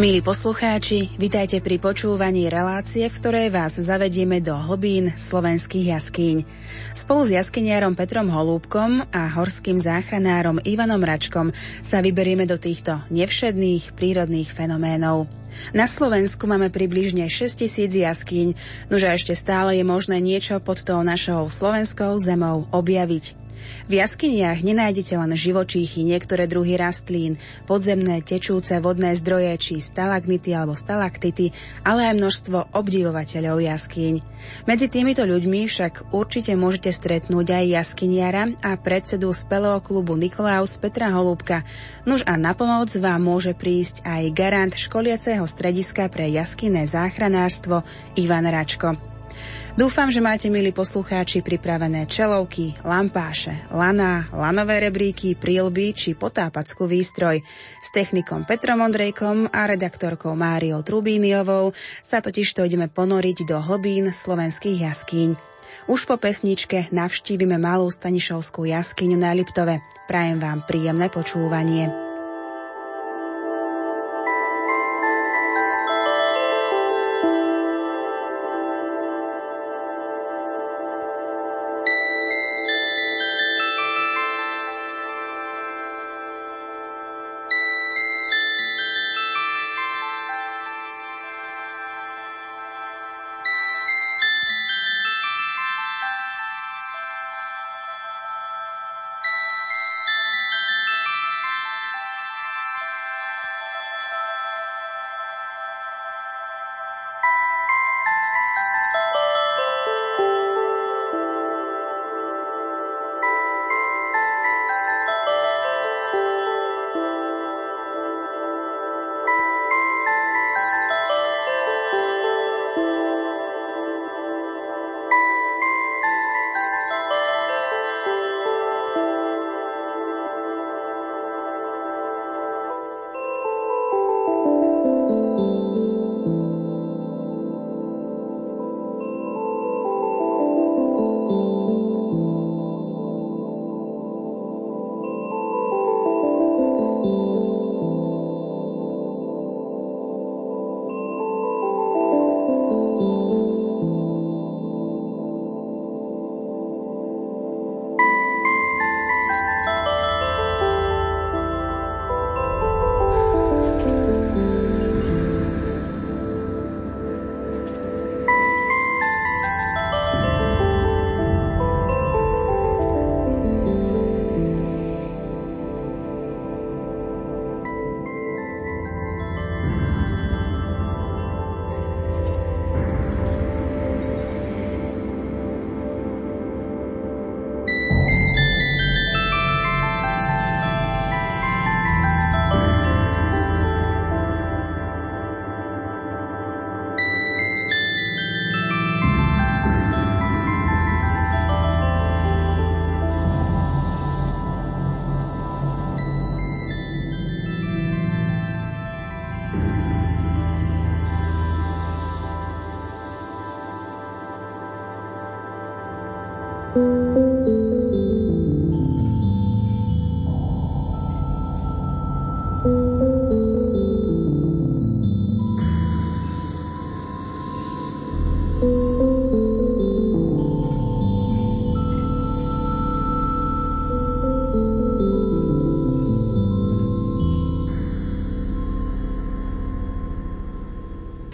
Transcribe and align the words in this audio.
Milí 0.00 0.24
poslucháči, 0.24 1.12
vitajte 1.20 1.60
pri 1.60 1.76
počúvaní 1.76 2.48
relácie, 2.48 3.04
v 3.04 3.18
ktorej 3.20 3.52
vás 3.52 3.76
zavedieme 3.76 4.40
do 4.40 4.56
hlbín 4.56 5.12
slovenských 5.12 5.92
jaskýň. 5.92 6.48
Spolu 6.96 7.28
s 7.28 7.36
jaskyniarom 7.36 7.92
Petrom 7.92 8.32
Holúbkom 8.32 9.04
a 9.12 9.22
horským 9.28 9.76
záchranárom 9.76 10.56
Ivanom 10.64 11.04
Račkom 11.04 11.52
sa 11.84 12.00
vyberieme 12.00 12.48
do 12.48 12.56
týchto 12.56 13.04
nevšedných 13.12 13.92
prírodných 13.92 14.48
fenoménov. 14.48 15.28
Na 15.76 15.84
Slovensku 15.84 16.48
máme 16.48 16.72
približne 16.72 17.28
6 17.28 17.60
tisíc 17.60 17.92
jaskýň, 17.92 18.56
nože 18.88 19.04
ešte 19.04 19.36
stále 19.36 19.76
je 19.76 19.84
možné 19.84 20.16
niečo 20.24 20.64
pod 20.64 20.80
tou 20.80 21.04
našou 21.04 21.52
slovenskou 21.52 22.16
zemou 22.16 22.64
objaviť. 22.72 23.39
V 23.90 23.98
jaskyniach 23.98 24.62
nenájdete 24.62 25.18
len 25.18 25.34
živočíchy, 25.34 26.06
niektoré 26.06 26.46
druhy 26.46 26.78
rastlín, 26.78 27.36
podzemné 27.66 28.22
tečúce 28.22 28.72
vodné 28.78 29.18
zdroje 29.18 29.50
či 29.58 29.74
stalagnity 29.82 30.54
alebo 30.54 30.78
stalaktity, 30.78 31.50
ale 31.82 32.06
aj 32.10 32.14
množstvo 32.22 32.58
obdivovateľov 32.70 33.58
jaskýň. 33.60 34.14
Medzi 34.64 34.86
týmito 34.86 35.26
ľuďmi 35.26 35.66
však 35.66 36.14
určite 36.14 36.54
môžete 36.54 36.94
stretnúť 36.94 37.46
aj 37.50 37.64
jaskyniara 37.82 38.54
a 38.62 38.78
predsedu 38.78 39.34
spelého 39.34 39.82
klubu 39.82 40.14
Nikolaus 40.14 40.78
Petra 40.78 41.10
Holúbka. 41.10 41.66
Nuž 42.06 42.22
a 42.24 42.38
na 42.38 42.54
pomoc 42.54 42.88
vám 42.96 43.20
môže 43.20 43.52
prísť 43.58 44.06
aj 44.06 44.22
garant 44.32 44.72
školiaceho 44.72 45.44
strediska 45.44 46.06
pre 46.08 46.30
jaskinné 46.30 46.86
záchranárstvo 46.86 47.82
Ivan 48.14 48.46
Račko. 48.46 49.09
Dúfam, 49.78 50.10
že 50.10 50.18
máte, 50.18 50.50
milí 50.50 50.74
poslucháči, 50.74 51.46
pripravené 51.46 52.10
čelovky, 52.10 52.74
lampáše, 52.82 53.54
laná, 53.70 54.26
lanové 54.34 54.82
rebríky, 54.82 55.38
prílby 55.38 55.94
či 55.94 56.18
potápackú 56.18 56.90
výstroj. 56.90 57.38
S 57.78 57.88
technikom 57.94 58.42
Petrom 58.42 58.82
Ondrejkom 58.82 59.46
a 59.46 59.70
redaktorkou 59.70 60.34
Máriou 60.34 60.82
Trubíniovou 60.82 61.70
sa 62.02 62.18
totiž 62.18 62.50
to 62.50 62.66
ideme 62.66 62.90
ponoriť 62.90 63.46
do 63.46 63.62
hlbín 63.62 64.10
slovenských 64.10 64.90
jaskýň. 64.90 65.38
Už 65.86 66.02
po 66.02 66.18
pesničke 66.18 66.90
navštívime 66.90 67.54
malú 67.62 67.86
stanišovskú 67.86 68.66
jaskyňu 68.66 69.22
na 69.22 69.30
Liptove. 69.38 69.78
Prajem 70.10 70.42
vám 70.42 70.66
príjemné 70.66 71.06
počúvanie. 71.14 72.09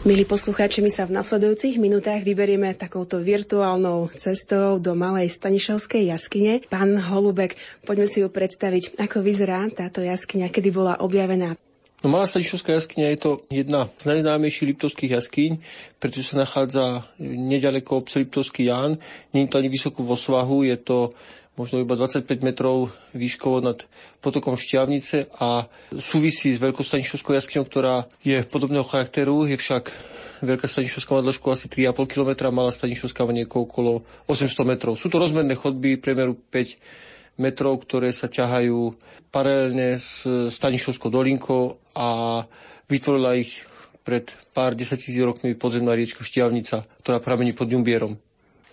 Milí 0.07 0.23
poslucháči, 0.23 0.87
my 0.87 0.91
sa 0.95 1.03
v 1.03 1.19
nasledujúcich 1.19 1.83
minútach 1.83 2.23
vyberieme 2.23 2.71
takouto 2.79 3.19
virtuálnou 3.19 4.07
cestou 4.15 4.79
do 4.79 4.95
malej 4.95 5.35
Stanišovskej 5.35 6.15
jaskyne. 6.15 6.63
Pán 6.71 6.95
Holubek, 6.95 7.59
poďme 7.83 8.07
si 8.07 8.23
ju 8.23 8.31
predstaviť, 8.31 9.03
ako 9.03 9.19
vyzerá 9.19 9.67
táto 9.75 10.07
jaskyňa, 10.07 10.47
kedy 10.55 10.71
bola 10.71 10.95
objavená. 11.03 11.59
No 12.07 12.15
Malá 12.15 12.31
Stanišovská 12.31 12.79
jaskyňa 12.79 13.07
je 13.11 13.19
to 13.19 13.31
jedna 13.51 13.91
z 13.99 14.15
najznámejších 14.15 14.79
liptovských 14.79 15.19
jaskyň, 15.19 15.59
pretože 15.99 16.31
sa 16.31 16.47
nachádza 16.47 17.03
nedaleko 17.27 17.99
obce 17.99 18.23
Liptovský 18.23 18.71
Ján. 18.71 19.03
Je 19.35 19.43
to 19.51 19.59
ani 19.59 19.67
vysoko 19.67 20.07
vo 20.07 20.15
svahu, 20.15 20.63
je 20.63 20.79
to 20.87 21.19
možno 21.57 21.81
iba 21.81 21.97
25 21.97 22.29
metrov 22.45 22.93
výškovo 23.17 23.65
nad 23.65 23.89
potokom 24.21 24.61
Šťavnice 24.61 25.33
a 25.41 25.67
súvisí 25.97 26.53
s 26.53 26.61
veľkostanišovskou 26.61 27.33
jaskyňou, 27.33 27.65
ktorá 27.65 28.05
je 28.21 28.45
podobného 28.45 28.85
charakteru, 28.85 29.49
je 29.49 29.57
však 29.57 29.89
veľká 30.45 30.69
stanišovská 30.69 31.17
má 31.17 31.23
dĺžku 31.25 31.49
asi 31.49 31.67
3,5 31.73 32.13
km, 32.13 32.31
malá 32.53 32.69
stanišovská 32.69 33.25
má 33.25 33.33
niekoľko 33.33 33.67
okolo 33.73 33.93
800 34.29 34.69
metrov. 34.69 35.01
Sú 35.01 35.09
to 35.09 35.17
rozmerné 35.17 35.57
chodby 35.57 35.97
priemeru 35.97 36.37
5 36.37 37.41
metrov, 37.41 37.81
ktoré 37.85 38.13
sa 38.13 38.29
ťahajú 38.29 38.97
paralelne 39.33 40.01
s 40.01 40.25
Stanišovskou 40.29 41.09
dolinkou 41.13 41.77
a 41.97 42.41
vytvorila 42.89 43.37
ich 43.37 43.65
pred 44.07 44.31
pár 44.55 44.79
desatisíc 44.79 45.19
rokmi 45.19 45.59
podzemná 45.59 45.93
riečka 45.93 46.23
Štiavnica, 46.23 46.87
ktorá 47.03 47.19
pramení 47.19 47.53
pod 47.53 47.69
Ďumbierom. 47.69 48.26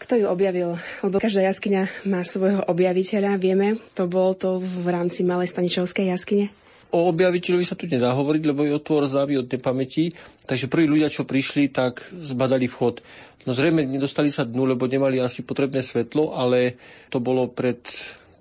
Kto 0.04 0.20
ju 0.20 0.28
objavil? 0.28 0.76
Lebo 1.00 1.16
každá 1.16 1.48
jaskyňa 1.48 2.04
má 2.12 2.28
svojho 2.28 2.60
objaviteľa, 2.68 3.40
vieme. 3.40 3.80
To 3.96 4.04
bol 4.04 4.36
to 4.36 4.60
v 4.60 4.92
rámci 4.92 5.24
Malej 5.24 5.56
Staničovskej 5.56 6.12
jaskyne? 6.12 6.52
O 6.92 7.08
objaviteľovi 7.08 7.64
sa 7.64 7.80
tu 7.80 7.88
nedá 7.88 8.12
hovoriť, 8.12 8.44
lebo 8.52 8.68
je 8.68 8.76
otvor 8.76 9.08
známy 9.08 9.40
od 9.40 9.48
nepamäti, 9.48 10.12
takže 10.44 10.68
prví 10.68 10.92
ľudia, 10.92 11.08
čo 11.08 11.24
prišli, 11.24 11.72
tak 11.72 12.04
zbadali 12.12 12.68
vchod. 12.68 13.00
No 13.48 13.56
zrejme 13.56 13.88
nedostali 13.88 14.28
sa 14.28 14.44
dnu, 14.44 14.76
lebo 14.76 14.92
nemali 14.92 15.24
asi 15.24 15.40
potrebné 15.40 15.80
svetlo, 15.80 16.36
ale 16.36 16.76
to 17.08 17.24
bolo 17.24 17.48
pred 17.48 17.80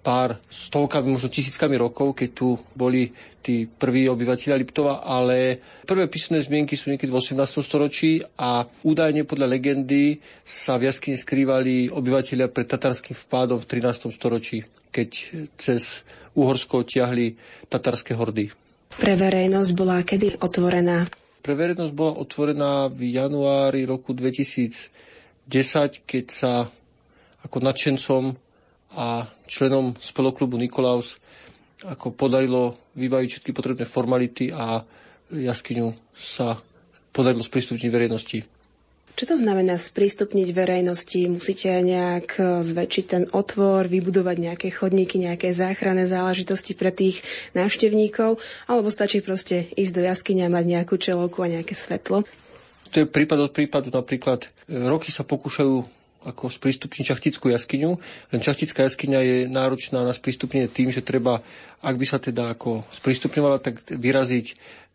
pár 0.02 0.42
stovkami, 0.50 1.14
možno 1.14 1.30
tisíckami 1.30 1.78
rokov, 1.78 2.18
keď 2.18 2.28
tu 2.34 2.58
boli 2.74 3.14
tí 3.38 3.70
prví 3.70 4.10
obyvateľia 4.10 4.58
Liptova, 4.58 5.06
ale 5.06 5.62
prvé 5.86 6.10
písomné 6.10 6.42
zmienky 6.42 6.74
sú 6.74 6.90
niekedy 6.90 7.10
v 7.10 7.18
18. 7.22 7.38
storočí 7.62 8.18
a 8.34 8.66
údajne 8.82 9.22
podľa 9.22 9.46
legendy 9.46 10.18
sa 10.42 10.74
v 10.74 10.90
jaskyni 10.90 11.14
skrývali 11.14 11.94
obyvateľia 11.94 12.50
pred 12.50 12.66
tatarským 12.66 13.14
vpádom 13.14 13.62
v 13.62 13.66
13. 13.66 14.10
storočí, 14.10 14.66
keď 14.90 15.10
cez 15.54 16.02
Uhorsko 16.34 16.82
tiahli 16.82 17.38
tatarské 17.70 18.18
hordy. 18.18 18.50
Pre 18.92 19.14
verejnosť 19.14 19.70
bola 19.72 20.02
kedy 20.02 20.42
otvorená? 20.42 21.06
Pre 21.42 21.54
verejnosť 21.54 21.92
bola 21.94 22.18
otvorená 22.18 22.86
v 22.90 23.14
januári 23.14 23.86
roku 23.86 24.14
2010, 24.14 24.90
keď 26.06 26.26
sa 26.30 26.52
ako 27.42 27.56
nadšencom 27.58 28.51
a 28.96 29.26
členom 29.48 29.96
spoloklubu 29.96 30.56
Nikolaus 30.60 31.18
ako 31.82 32.14
podarilo 32.14 32.78
vybaviť 32.94 33.28
všetky 33.28 33.50
potrebné 33.50 33.84
formality 33.88 34.54
a 34.54 34.86
jaskyňu 35.32 36.14
sa 36.14 36.54
podarilo 37.10 37.42
sprístupniť 37.42 37.90
verejnosti. 37.90 38.38
Čo 39.12 39.24
to 39.28 39.36
znamená 39.36 39.76
sprístupniť 39.76 40.56
verejnosti? 40.56 41.28
Musíte 41.28 41.68
nejak 41.68 42.40
zväčšiť 42.64 43.04
ten 43.04 43.28
otvor, 43.28 43.84
vybudovať 43.84 44.36
nejaké 44.40 44.68
chodníky, 44.72 45.20
nejaké 45.20 45.52
záchranné 45.52 46.08
záležitosti 46.08 46.72
pre 46.72 46.88
tých 46.88 47.20
návštevníkov, 47.52 48.40
alebo 48.64 48.88
stačí 48.88 49.20
proste 49.20 49.68
ísť 49.76 49.92
do 49.92 50.02
jaskyne 50.08 50.48
a 50.48 50.54
mať 50.54 50.64
nejakú 50.64 50.96
čelovku 50.96 51.44
a 51.44 51.52
nejaké 51.52 51.76
svetlo? 51.76 52.24
To 52.92 52.96
je 53.04 53.08
prípad 53.08 53.48
od 53.48 53.52
prípadu. 53.52 53.92
Napríklad 53.92 54.48
e, 54.68 54.80
roky 54.88 55.12
sa 55.12 55.28
pokúšajú 55.28 55.84
ako 56.26 56.48
sprístupniť 56.48 57.04
šachtickú 57.12 57.50
jaskyňu, 57.50 57.90
len 58.30 58.40
šachtická 58.40 58.86
jaskyňa 58.86 59.20
je 59.22 59.36
náročná 59.50 60.06
na 60.06 60.14
sprístupnenie 60.14 60.70
tým, 60.70 60.94
že 60.94 61.02
treba, 61.02 61.42
ak 61.82 61.96
by 61.98 62.06
sa 62.06 62.18
teda 62.22 62.54
ako 62.54 62.86
sprístupňovala, 62.90 63.58
tak 63.58 63.82
vyraziť 63.86 64.46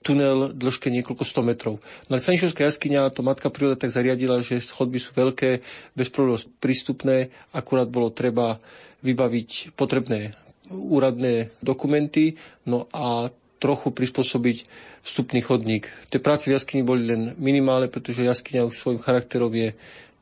tunel 0.05 0.53
dĺžke 0.55 0.87
niekoľko 0.93 1.23
sto 1.25 1.41
metrov. 1.43 1.83
Na 2.07 2.15
no 2.15 2.21
Stanišovská 2.21 2.63
jaskyňa 2.63 3.11
to 3.11 3.25
matka 3.25 3.51
príroda 3.51 3.75
tak 3.75 3.91
zariadila, 3.91 4.39
že 4.39 4.61
chodby 4.61 5.01
sú 5.01 5.11
veľké, 5.11 5.59
bez 5.97 6.07
problémov 6.13 6.47
prístupné, 6.63 7.33
akurát 7.51 7.89
bolo 7.89 8.13
treba 8.13 8.61
vybaviť 9.03 9.75
potrebné 9.75 10.31
úradné 10.71 11.51
dokumenty, 11.63 12.35
no 12.67 12.87
a 12.91 13.31
trochu 13.57 13.89
prispôsobiť 13.89 14.69
vstupný 15.01 15.41
chodník. 15.41 15.89
Tie 16.13 16.21
práce 16.21 16.45
v 16.45 16.55
jaskyni 16.55 16.85
boli 16.85 17.09
len 17.09 17.33
minimálne, 17.41 17.89
pretože 17.89 18.25
jaskyňa 18.25 18.69
už 18.69 18.77
svojim 18.77 19.01
charakterom 19.01 19.49
je 19.49 19.73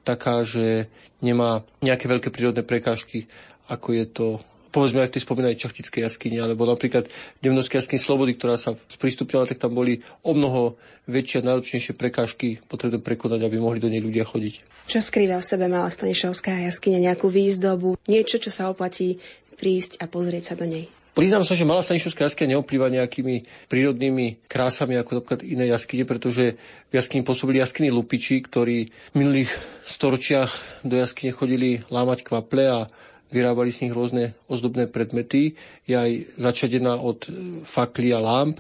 taká, 0.06 0.46
že 0.46 0.86
nemá 1.26 1.66
nejaké 1.82 2.06
veľké 2.06 2.30
prírodné 2.30 2.62
prekážky, 2.62 3.26
ako 3.66 3.88
je 3.98 4.06
to 4.06 4.28
povedzme 4.76 5.00
aj 5.00 5.08
v 5.08 5.16
tej 5.16 5.24
spomínanej 5.24 5.62
čachtickej 5.64 6.04
jaskyni, 6.04 6.44
alebo 6.44 6.68
napríklad 6.68 7.08
Devnovskej 7.40 7.80
jaskyni 7.80 7.96
Slobody, 8.04 8.36
ktorá 8.36 8.60
sa 8.60 8.76
sprístupnila, 8.92 9.48
tak 9.48 9.64
tam 9.64 9.72
boli 9.72 10.04
o 10.20 10.36
mnoho 10.36 10.76
väčšie 11.08 11.40
a 11.40 11.48
náročnejšie 11.48 11.96
prekážky 11.96 12.60
potrebné 12.68 13.00
prekonať, 13.00 13.48
aby 13.48 13.56
mohli 13.56 13.80
do 13.80 13.88
nej 13.88 14.04
ľudia 14.04 14.28
chodiť. 14.28 14.68
Čo 14.92 15.00
skrýva 15.00 15.40
v 15.40 15.48
sebe 15.48 15.72
malá 15.72 15.88
Stanišovská 15.88 16.68
jaskyňa, 16.68 17.08
nejakú 17.08 17.32
výzdobu, 17.32 17.96
niečo, 18.12 18.36
čo 18.36 18.52
sa 18.52 18.68
oplatí 18.68 19.24
prísť 19.56 20.04
a 20.04 20.12
pozrieť 20.12 20.52
sa 20.52 20.56
do 20.60 20.68
nej? 20.68 20.92
Priznám 21.16 21.48
sa, 21.48 21.56
že 21.56 21.64
Malá 21.64 21.80
Stanišovská 21.80 22.28
jaskyňa 22.28 22.60
neoplýva 22.60 22.92
nejakými 22.92 23.48
prírodnými 23.72 24.44
krásami 24.52 25.00
ako 25.00 25.24
napríklad 25.24 25.48
iné 25.48 25.72
jaskyne, 25.72 26.04
pretože 26.04 26.60
v 26.92 26.94
jaskyni 26.94 27.24
pôsobili 27.24 27.64
jaskyni 27.64 27.88
lupiči, 27.88 28.44
ktorí 28.44 28.92
v 28.92 29.16
minulých 29.16 29.56
storočiach 29.88 30.84
do 30.84 31.00
jaskyne 31.00 31.32
chodili 31.32 31.88
lámať 31.88 32.28
kvaple 32.28 32.68
a 32.68 32.92
vyrábali 33.32 33.72
z 33.72 33.88
nich 33.88 33.96
rôzne 33.96 34.36
ozdobné 34.52 34.92
predmety. 34.92 35.56
Je 35.88 35.96
aj 35.96 36.36
začadená 36.36 37.00
od 37.00 37.32
fakly 37.64 38.12
a 38.12 38.20
lámp, 38.20 38.60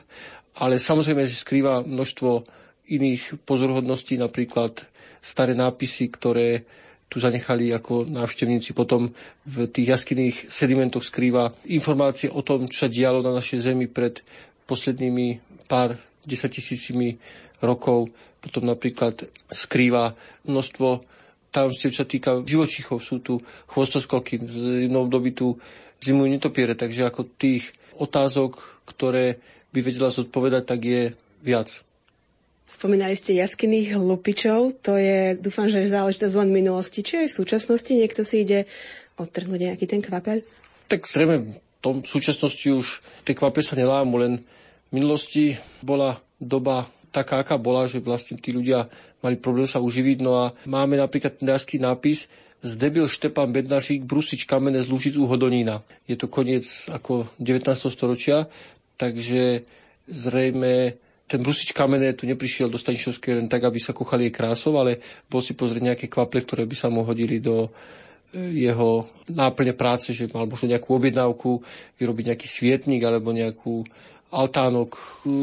ale 0.55 0.79
samozrejme 0.79 1.27
skrýva 1.27 1.83
množstvo 1.83 2.39
iných 2.87 3.43
pozorhodností, 3.43 4.15
napríklad 4.15 4.79
staré 5.19 5.59
nápisy, 5.59 6.07
ktoré 6.07 6.63
tu 7.09 7.21
zanechali 7.21 7.71
ako 7.71 8.09
návštevníci. 8.09 8.73
Potom 8.73 9.13
v 9.45 9.55
tých 9.69 9.95
jaskyných 9.95 10.49
sedimentoch 10.49 11.05
skrýva 11.05 11.53
informácie 11.69 12.27
o 12.27 12.41
tom, 12.41 12.65
čo 12.67 12.85
sa 12.85 12.89
dialo 12.91 13.21
na 13.21 13.31
našej 13.31 13.71
Zemi 13.71 13.87
pred 13.87 14.25
poslednými 14.65 15.39
pár 15.69 15.95
desatisícimi 16.25 17.17
rokov. 17.61 18.09
Potom 18.41 18.65
napríklad 18.65 19.25
skrýva 19.49 20.13
množstvo 20.45 21.05
tajomstiev, 21.53 21.93
čo 21.95 22.01
sa 22.03 22.09
týka 22.09 22.31
živočíchov. 22.43 22.99
Sú 22.99 23.21
tu 23.23 23.39
chvostoskoky, 23.69 24.41
v 24.41 24.89
jednom 24.89 25.07
období 25.07 25.31
tu 25.31 25.55
zimujú 26.03 26.27
netopiere, 26.27 26.75
takže 26.75 27.07
ako 27.07 27.31
tých 27.39 27.71
otázok, 27.95 28.83
ktoré 28.83 29.39
by 29.71 29.79
vedela 29.79 30.11
zodpovedať, 30.11 30.63
tak 30.67 30.81
je 30.83 31.01
viac. 31.41 31.71
Spomínali 32.65 33.13
ste 33.13 33.37
jaskyných 33.37 33.93
lupičov, 33.93 34.81
to 34.81 34.97
je, 34.97 35.37
dúfam, 35.37 35.69
že 35.69 35.85
záležitosť 35.85 36.33
len 36.33 36.49
minulosti. 36.49 37.05
Či 37.05 37.25
aj 37.25 37.27
v 37.29 37.37
súčasnosti 37.45 37.91
niekto 37.93 38.25
si 38.25 38.41
ide 38.41 38.65
odtrhnúť 39.21 39.69
nejaký 39.69 39.85
ten 39.85 40.01
kvapeľ? 40.01 40.41
Tak 40.89 41.05
zrejme 41.05 41.35
v 41.45 41.57
tom 41.85 42.01
súčasnosti 42.01 42.65
už 42.65 43.05
tie 43.21 43.37
kvape 43.37 43.61
sa 43.61 43.77
nelámu, 43.77 44.17
len 44.17 44.33
v 44.89 44.91
minulosti 44.97 45.61
bola 45.85 46.17
doba 46.41 46.89
taká, 47.13 47.45
aká 47.45 47.61
bola, 47.61 47.85
že 47.85 48.01
vlastne 48.01 48.35
tí 48.41 48.49
ľudia 48.49 48.89
mali 49.21 49.37
problém 49.37 49.69
sa 49.69 49.77
uživiť. 49.77 50.17
No 50.25 50.33
a 50.41 50.45
máme 50.65 50.97
napríklad 50.97 51.37
ten 51.37 51.53
jasky 51.53 51.77
nápis 51.77 52.25
Zdebil 52.65 53.05
Štepan 53.05 53.53
Bednašík, 53.53 54.09
Brusič 54.09 54.49
kamene 54.49 54.81
z 54.81 54.89
Lužic 54.89 55.13
u 55.21 55.29
Hodonína. 55.29 55.85
Je 56.09 56.17
to 56.17 56.25
koniec 56.25 56.65
ako 56.89 57.29
19. 57.37 57.61
storočia, 57.93 58.49
takže 58.97 59.61
zrejme 60.09 60.97
ten 61.25 61.41
brusič 61.41 61.73
kamene 61.73 62.13
tu 62.13 62.29
neprišiel 62.29 62.69
do 62.69 62.77
Stanišovskej 62.77 63.41
len 63.41 63.47
tak, 63.49 63.65
aby 63.65 63.81
sa 63.81 63.97
kuchali 63.97 64.29
jej 64.29 64.33
krásov, 64.33 64.77
ale 64.77 65.01
bol 65.25 65.41
si 65.41 65.57
pozrieť 65.57 65.93
nejaké 65.93 66.05
kvaple, 66.05 66.45
ktoré 66.45 66.69
by 66.69 66.75
sa 66.77 66.93
mu 66.93 67.01
hodili 67.01 67.41
do 67.41 67.65
e, 67.65 67.69
jeho 68.69 69.09
náplne 69.25 69.73
práce, 69.73 70.13
že 70.13 70.29
mal 70.29 70.45
možno 70.45 70.69
nejakú 70.69 70.93
objednávku, 70.93 71.65
vyrobiť 71.97 72.25
nejaký 72.33 72.47
svietnik 72.47 73.01
alebo 73.01 73.33
nejakú 73.33 73.81
altánok, 74.35 74.97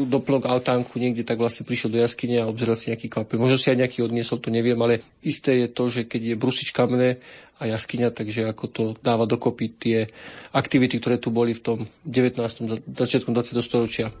doplnok 0.07 0.45
altánku 0.45 1.01
niekde, 1.01 1.25
tak 1.25 1.39
vlastne 1.39 1.65
prišiel 1.65 1.89
do 1.89 1.99
jaskyne 2.03 2.43
a 2.43 2.49
obzrel 2.51 2.77
si 2.77 2.91
nejaký 2.91 3.07
kvapel. 3.09 3.41
Možno 3.41 3.57
si 3.57 3.71
aj 3.71 3.79
nejaký 3.79 4.03
odniesol, 4.05 4.43
to 4.43 4.53
neviem, 4.53 4.77
ale 4.79 5.01
isté 5.23 5.65
je 5.65 5.67
to, 5.71 5.89
že 5.89 6.05
keď 6.05 6.35
je 6.35 6.35
brusič 6.39 6.69
kamene 6.75 7.17
a 7.57 7.63
jaskyňa, 7.65 8.11
takže 8.11 8.51
ako 8.51 8.65
to 8.69 8.83
dáva 8.99 9.25
dokopy 9.25 9.71
tie 9.71 9.99
aktivity, 10.51 10.99
ktoré 10.99 11.17
tu 11.17 11.31
boli 11.31 11.55
v 11.57 11.63
tom 11.63 11.79
19. 12.05 12.37
začiatkom 12.93 13.33
20. 13.33 13.63
storočia. 13.63 14.11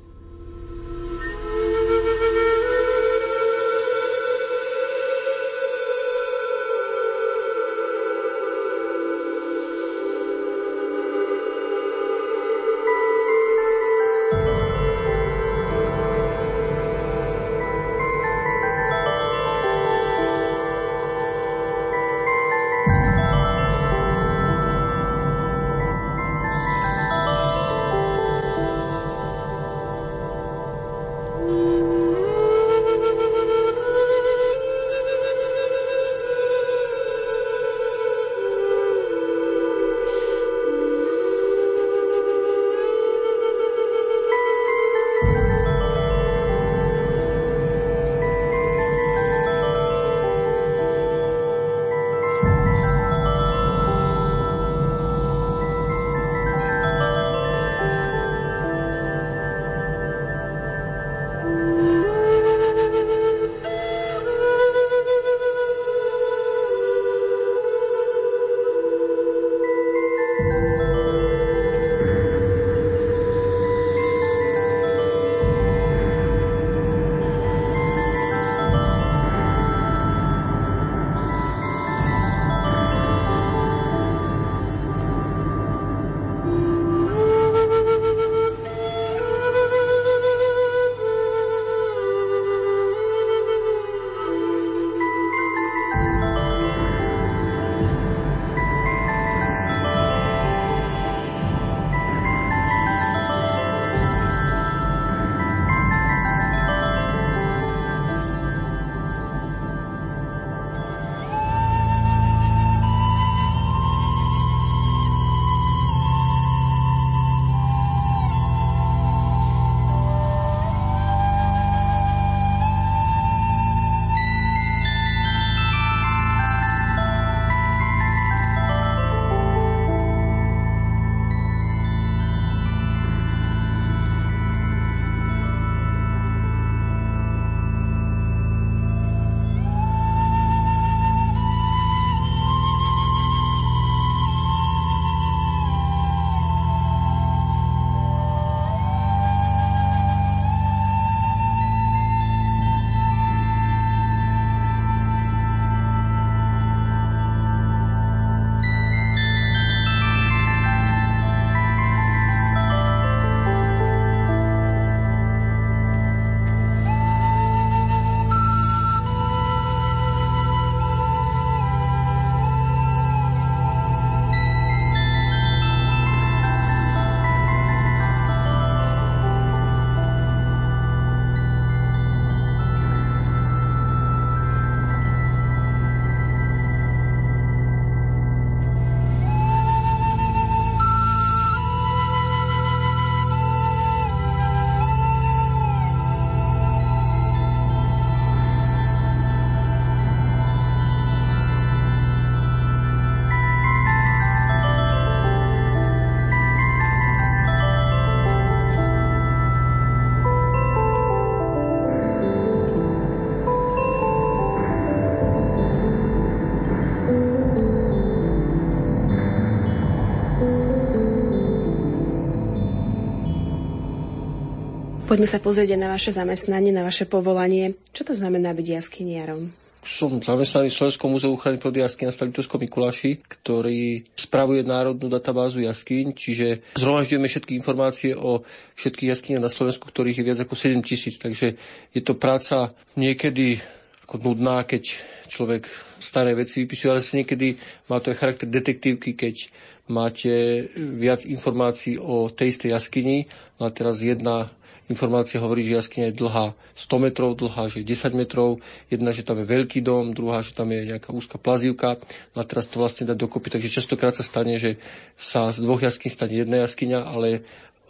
Poďme 225.13 225.29
sa 225.29 225.37
pozrieť 225.37 225.77
na 225.77 225.93
vaše 225.93 226.09
zamestnanie, 226.09 226.73
na 226.73 226.81
vaše 226.81 227.05
povolanie. 227.05 227.77
Čo 227.93 228.01
to 228.09 228.13
znamená 228.17 228.49
byť 228.57 228.81
jaskyniarom? 228.81 229.45
Som 229.85 230.17
zamestnaný 230.17 230.73
v 230.73 230.77
Slovenskom 230.81 231.13
múzeu 231.13 231.29
ochrany 231.29 231.61
prírody 231.61 231.85
jaskyň 231.85 232.09
na 232.09 232.15
Stavitelskom 232.17 232.57
Mikuláši, 232.57 233.21
ktorý 233.21 234.09
spravuje 234.17 234.65
národnú 234.65 235.13
databázu 235.13 235.61
jaskyň, 235.61 236.17
čiže 236.17 236.65
zhromažďujeme 236.81 237.29
všetky 237.29 237.53
informácie 237.53 238.17
o 238.17 238.41
všetkých 238.73 239.13
jaskyniach 239.13 239.45
na 239.45 239.53
Slovensku, 239.53 239.85
ktorých 239.85 240.17
je 240.17 240.25
viac 240.25 240.39
ako 240.41 240.57
7 240.57 240.81
tisíc. 240.81 241.21
Takže 241.21 241.61
je 241.93 242.01
to 242.01 242.17
práca 242.17 242.73
niekedy 242.97 243.61
ako 244.09 244.17
nudná, 244.17 244.65
keď 244.65 244.97
človek 245.29 245.69
staré 246.01 246.33
veci 246.33 246.65
vypisuje, 246.65 246.89
ale 246.89 247.05
sa 247.05 247.21
niekedy 247.21 247.53
má 247.85 248.01
to 248.01 248.09
aj 248.09 248.17
charakter 248.17 248.49
detektívky, 248.49 249.13
keď 249.13 249.45
máte 249.93 250.65
viac 250.73 251.21
informácií 251.21 252.01
o 252.01 252.33
tej 252.33 252.57
istej 252.57 252.73
jaskyni. 252.73 253.29
No 253.61 253.69
a 253.69 253.69
teraz 253.69 254.01
jedna 254.01 254.49
informácia 254.93 255.41
hovorí, 255.41 255.65
že 255.65 255.81
jaskyňa 255.81 256.13
je 256.13 256.19
dlhá 256.21 256.45
100 256.77 257.05
metrov, 257.09 257.33
dlhá, 257.33 257.73
že 257.73 257.81
10 257.81 258.13
metrov, 258.13 258.61
jedna, 258.93 259.09
že 259.09 259.25
tam 259.25 259.41
je 259.41 259.49
veľký 259.49 259.81
dom, 259.81 260.13
druhá, 260.13 260.45
že 260.45 260.53
tam 260.53 260.69
je 260.69 260.93
nejaká 260.93 261.09
úzka 261.09 261.41
plazívka. 261.41 261.97
No 262.37 262.39
a 262.39 262.45
teraz 262.45 262.69
to 262.69 262.77
vlastne 262.77 263.09
dá 263.09 263.17
dokopy. 263.17 263.49
Takže 263.49 263.73
častokrát 263.73 264.13
sa 264.13 264.21
stane, 264.21 264.61
že 264.61 264.77
sa 265.17 265.49
z 265.49 265.65
dvoch 265.65 265.81
jaskyň 265.81 266.09
stane 266.13 266.35
jedna 266.37 266.61
jaskyňa, 266.61 267.01
ale 267.01 267.41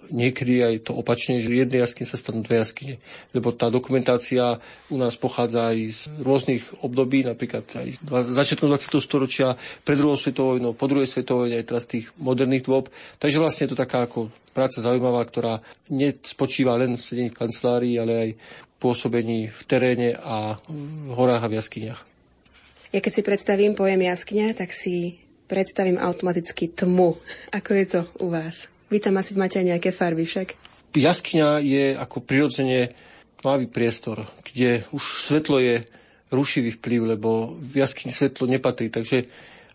niekedy 0.10 0.66
aj 0.66 0.90
to 0.90 0.98
opačne, 0.98 1.38
že 1.40 1.54
jednej 1.54 1.86
jaskyne 1.86 2.08
sa 2.10 2.18
stanú 2.18 2.42
dve 2.42 2.60
jaskyne. 2.60 2.98
Lebo 3.32 3.54
tá 3.54 3.70
dokumentácia 3.70 4.58
u 4.90 4.98
nás 4.98 5.14
pochádza 5.16 5.70
aj 5.70 5.78
z 5.94 6.02
rôznych 6.20 6.64
období, 6.82 7.24
napríklad 7.24 7.64
aj 7.78 8.02
začiatkom 8.34 8.68
20. 8.74 9.00
storočia, 9.00 9.56
pred 9.86 9.96
druhou 10.02 10.18
svetovou 10.18 10.58
vojnou, 10.58 10.74
po 10.74 10.90
druhej 10.90 11.08
svetovej 11.08 11.54
vojne, 11.54 11.60
aj 11.62 11.68
teraz 11.70 11.84
tých 11.86 12.10
moderných 12.18 12.66
dôb. 12.66 12.90
Takže 13.22 13.38
vlastne 13.38 13.70
je 13.70 13.72
to 13.76 13.80
taká 13.80 14.10
ako 14.10 14.34
práca 14.52 14.82
zaujímavá, 14.82 15.22
ktorá 15.28 15.62
nespočíva 15.94 16.74
len 16.80 16.96
v 16.98 17.04
sedení 17.04 17.30
v 17.30 17.40
kancelárii, 17.40 17.96
ale 18.02 18.14
aj 18.14 18.30
pôsobení 18.82 19.48
v 19.48 19.62
teréne 19.64 20.10
a 20.18 20.58
v 20.68 21.12
horách 21.14 21.46
a 21.46 21.52
v 21.52 21.58
jaskyniach. 21.62 22.02
Ja 22.94 23.00
keď 23.02 23.12
si 23.14 23.22
predstavím 23.26 23.74
pojem 23.74 24.06
jaskyňa, 24.06 24.54
tak 24.54 24.70
si 24.70 25.18
predstavím 25.50 25.98
automaticky 25.98 26.70
tmu. 26.74 27.18
Ako 27.50 27.72
je 27.74 27.86
to 27.90 28.02
u 28.22 28.30
vás? 28.30 28.73
Vy 28.94 29.02
tam 29.02 29.18
asi 29.18 29.34
máte 29.34 29.58
aj 29.58 29.74
nejaké 29.74 29.90
farby 29.90 30.22
však. 30.30 30.54
Jaskyňa 30.94 31.58
je 31.66 31.98
ako 31.98 32.22
prirodzene 32.22 32.94
tmavý 33.42 33.66
priestor, 33.66 34.30
kde 34.46 34.86
už 34.94 35.26
svetlo 35.26 35.58
je 35.58 35.90
rušivý 36.30 36.78
vplyv, 36.78 37.18
lebo 37.18 37.58
v 37.58 37.82
jaskyni 37.82 38.14
svetlo 38.14 38.46
nepatrí. 38.46 38.94
Takže 38.94 39.26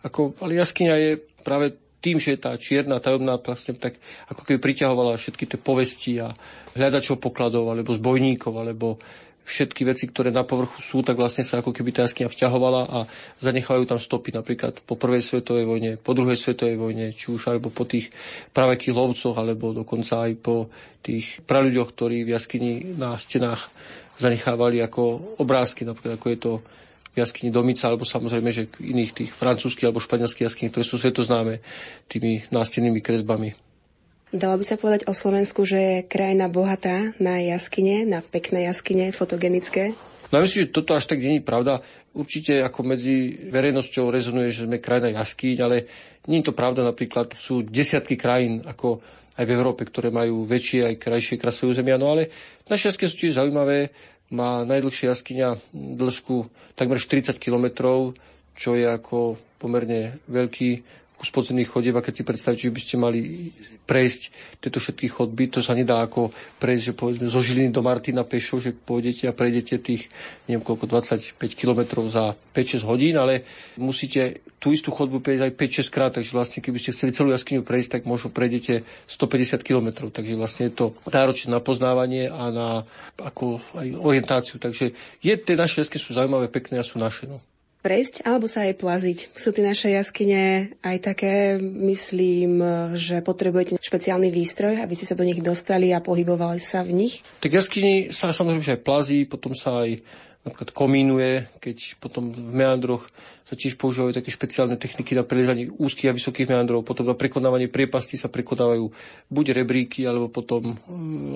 ako, 0.07 0.39
ale 0.39 0.55
jaskyňa 0.55 0.95
je 0.95 1.11
práve 1.43 1.75
tým, 1.99 2.15
že 2.15 2.35
je 2.35 2.39
tá 2.39 2.55
čierna, 2.55 3.03
tajomná, 3.03 3.35
vlastne 3.35 3.75
tak 3.75 3.99
ako 4.31 4.47
keby 4.47 4.63
priťahovala 4.63 5.19
všetky 5.19 5.43
tie 5.43 5.59
povesti 5.59 6.23
a 6.23 6.31
hľadačov 6.79 7.19
pokladov, 7.19 7.67
alebo 7.67 7.91
zbojníkov, 7.91 8.55
alebo 8.55 9.03
všetky 9.49 9.81
veci, 9.81 10.05
ktoré 10.05 10.29
na 10.29 10.45
povrchu 10.45 10.77
sú, 10.77 11.01
tak 11.01 11.17
vlastne 11.17 11.41
sa 11.41 11.65
ako 11.65 11.73
keby 11.73 11.89
tá 11.89 12.05
jaskyňa 12.05 12.29
vťahovala 12.29 12.81
a 12.85 12.99
zanechávajú 13.41 13.85
tam 13.89 13.97
stopy 13.97 14.29
napríklad 14.37 14.85
po 14.85 14.93
prvej 14.93 15.25
svetovej 15.25 15.65
vojne, 15.65 15.91
po 15.97 16.13
druhej 16.13 16.37
svetovej 16.37 16.77
vojne, 16.77 17.09
či 17.17 17.33
už 17.33 17.49
alebo 17.49 17.73
po 17.73 17.89
tých 17.89 18.13
pravekých 18.53 18.93
lovcoch, 18.93 19.33
alebo 19.33 19.73
dokonca 19.73 20.29
aj 20.29 20.37
po 20.37 20.69
tých 21.01 21.41
praľuďoch, 21.49 21.89
ktorí 21.89 22.29
v 22.29 22.37
jaskyni 22.37 22.93
na 22.93 23.17
stenách 23.17 23.73
zanechávali 24.21 24.85
ako 24.85 25.35
obrázky, 25.41 25.81
napríklad 25.81 26.21
ako 26.21 26.27
je 26.29 26.39
to 26.39 26.53
v 27.09 27.15
jaskyni 27.17 27.49
Domica, 27.49 27.89
alebo 27.89 28.05
samozrejme, 28.05 28.49
že 28.53 28.69
iných 28.85 29.11
tých 29.17 29.31
francúzskych 29.33 29.89
alebo 29.89 30.03
španielských 30.03 30.45
jaskyní, 30.45 30.69
ktoré 30.69 30.85
sú 30.85 31.01
svetoznáme 31.01 31.57
tými 32.05 32.45
nástennými 32.53 33.01
kresbami. 33.01 33.68
Dalo 34.29 34.61
by 34.61 34.65
sa 34.65 34.77
povedať 34.77 35.09
o 35.09 35.13
Slovensku, 35.17 35.65
že 35.65 35.79
je 35.81 35.97
krajina 36.05 36.53
bohatá 36.53 37.17
na 37.17 37.41
jaskyne, 37.41 38.05
na 38.05 38.21
pekné 38.21 38.69
jaskyne, 38.69 39.09
fotogenické? 39.09 39.97
No 40.29 40.45
myslím, 40.45 40.69
že 40.69 40.75
toto 40.77 40.93
až 40.93 41.09
tak 41.09 41.17
není 41.17 41.41
pravda. 41.41 41.81
Určite 42.13 42.61
ako 42.61 42.93
medzi 42.93 43.33
verejnosťou 43.49 44.13
rezonuje, 44.13 44.53
že 44.53 44.69
sme 44.69 44.77
krajina 44.77 45.17
jaskyň, 45.17 45.55
ale 45.65 45.89
nie 46.29 46.45
je 46.45 46.53
to 46.53 46.53
pravda. 46.53 46.85
Napríklad 46.85 47.33
sú 47.33 47.65
desiatky 47.65 48.21
krajín, 48.21 48.61
ako 48.69 49.01
aj 49.33 49.45
v 49.49 49.55
Európe, 49.57 49.89
ktoré 49.89 50.13
majú 50.13 50.45
väčšie 50.45 50.93
aj 50.93 50.95
krajšie 51.01 51.41
krasové 51.41 51.73
územia. 51.73 51.97
No 51.97 52.13
ale 52.13 52.29
naše 52.69 52.93
jaskyne 52.93 53.09
sú 53.09 53.17
tiež 53.17 53.41
zaujímavé. 53.41 53.89
Má 54.29 54.61
najdlhšia 54.61 55.09
jaskyňa 55.09 55.73
dĺžku 55.73 56.45
takmer 56.77 57.01
40 57.01 57.33
kilometrov, 57.41 58.13
čo 58.53 58.77
je 58.77 58.85
ako 58.85 59.41
pomerne 59.57 60.21
veľký 60.29 60.98
kus 61.19 61.35
podzemných 61.35 61.67
chodieb 61.67 61.99
a 61.99 62.05
keď 62.05 62.13
si 62.15 62.23
predstavíte, 62.23 62.71
že 62.71 62.75
by 62.75 62.81
ste 62.81 62.95
mali 62.95 63.51
prejsť 63.83 64.21
tieto 64.63 64.79
všetky 64.79 65.11
chodby, 65.11 65.51
to 65.51 65.59
sa 65.59 65.75
nedá 65.75 65.99
ako 65.99 66.31
prejsť, 66.63 66.83
že 66.87 66.93
povedzme 66.95 67.27
zo 67.27 67.43
Žiliny 67.43 67.75
do 67.75 67.83
Martina 67.83 68.23
pešo, 68.23 68.63
že 68.63 68.71
pôjdete 68.71 69.27
a 69.27 69.35
prejdete 69.35 69.83
tých, 69.83 70.07
neviem 70.47 70.63
koľko, 70.63 70.87
25 70.87 71.35
km 71.59 72.07
za 72.07 72.39
5-6 72.55 72.87
hodín, 72.87 73.19
ale 73.19 73.43
musíte 73.75 74.39
tú 74.63 74.71
istú 74.71 74.95
chodbu 74.95 75.19
prejsť 75.19 75.43
aj 75.43 75.53
5-6 75.59 75.91
krát, 75.91 76.11
takže 76.15 76.31
vlastne 76.31 76.63
keby 76.63 76.79
ste 76.79 76.95
chceli 76.95 77.11
celú 77.11 77.35
jaskyňu 77.35 77.67
prejsť, 77.67 77.99
tak 77.99 78.01
možno 78.07 78.31
prejdete 78.31 78.87
150 79.11 79.59
km, 79.59 80.07
takže 80.07 80.39
vlastne 80.39 80.71
je 80.71 80.73
to 80.79 80.85
náročné 81.11 81.51
na 81.51 81.59
poznávanie 81.59 82.31
a 82.31 82.47
na 82.47 82.69
ako 83.19 83.59
aj 83.75 83.87
orientáciu, 83.99 84.55
takže 84.55 84.95
je, 85.19 85.33
tie 85.35 85.59
naše 85.59 85.83
jasky 85.83 85.99
sú 85.99 86.15
zaujímavé, 86.15 86.47
pekné 86.47 86.79
a 86.79 86.87
sú 86.87 86.95
naše. 86.95 87.27
No 87.27 87.43
prejsť 87.79 88.27
alebo 88.27 88.45
sa 88.45 88.67
aj 88.67 88.75
plaziť. 88.79 89.19
Sú 89.35 89.55
tie 89.55 89.63
naše 89.63 89.91
jaskyne 89.91 90.75
aj 90.83 90.97
také, 90.99 91.57
myslím, 91.61 92.59
že 92.95 93.23
potrebujete 93.23 93.79
špeciálny 93.79 94.27
výstroj, 94.31 94.83
aby 94.83 94.93
ste 94.95 95.07
sa 95.07 95.15
do 95.15 95.23
nich 95.23 95.39
dostali 95.39 95.95
a 95.95 96.03
pohybovali 96.03 96.59
sa 96.59 96.83
v 96.83 97.07
nich? 97.07 97.23
Tak 97.39 97.55
jaskyni 97.55 98.11
sa 98.11 98.35
samozrejme 98.35 98.79
aj 98.79 98.83
plazí, 98.83 99.23
potom 99.23 99.55
sa 99.55 99.87
aj 99.87 100.03
napríklad 100.47 100.71
komínuje, 100.71 101.51
keď 101.59 101.99
potom 101.99 102.31
v 102.31 102.39
meandroch 102.55 103.05
sa 103.43 103.57
tiež 103.57 103.81
používajú 103.81 104.13
také 104.13 104.29
špeciálne 104.29 104.77
techniky 104.77 105.17
na 105.17 105.25
preliezanie 105.25 105.73
úzkých 105.73 106.13
a 106.13 106.17
vysokých 106.17 106.53
meandrov, 106.53 106.85
potom 106.85 107.09
na 107.09 107.17
prekonávanie 107.17 107.65
priepastí 107.65 108.13
sa 108.13 108.29
prekonávajú 108.29 108.93
buď 109.27 109.45
rebríky, 109.57 110.05
alebo 110.05 110.29
potom 110.29 110.73
e, 110.73 110.75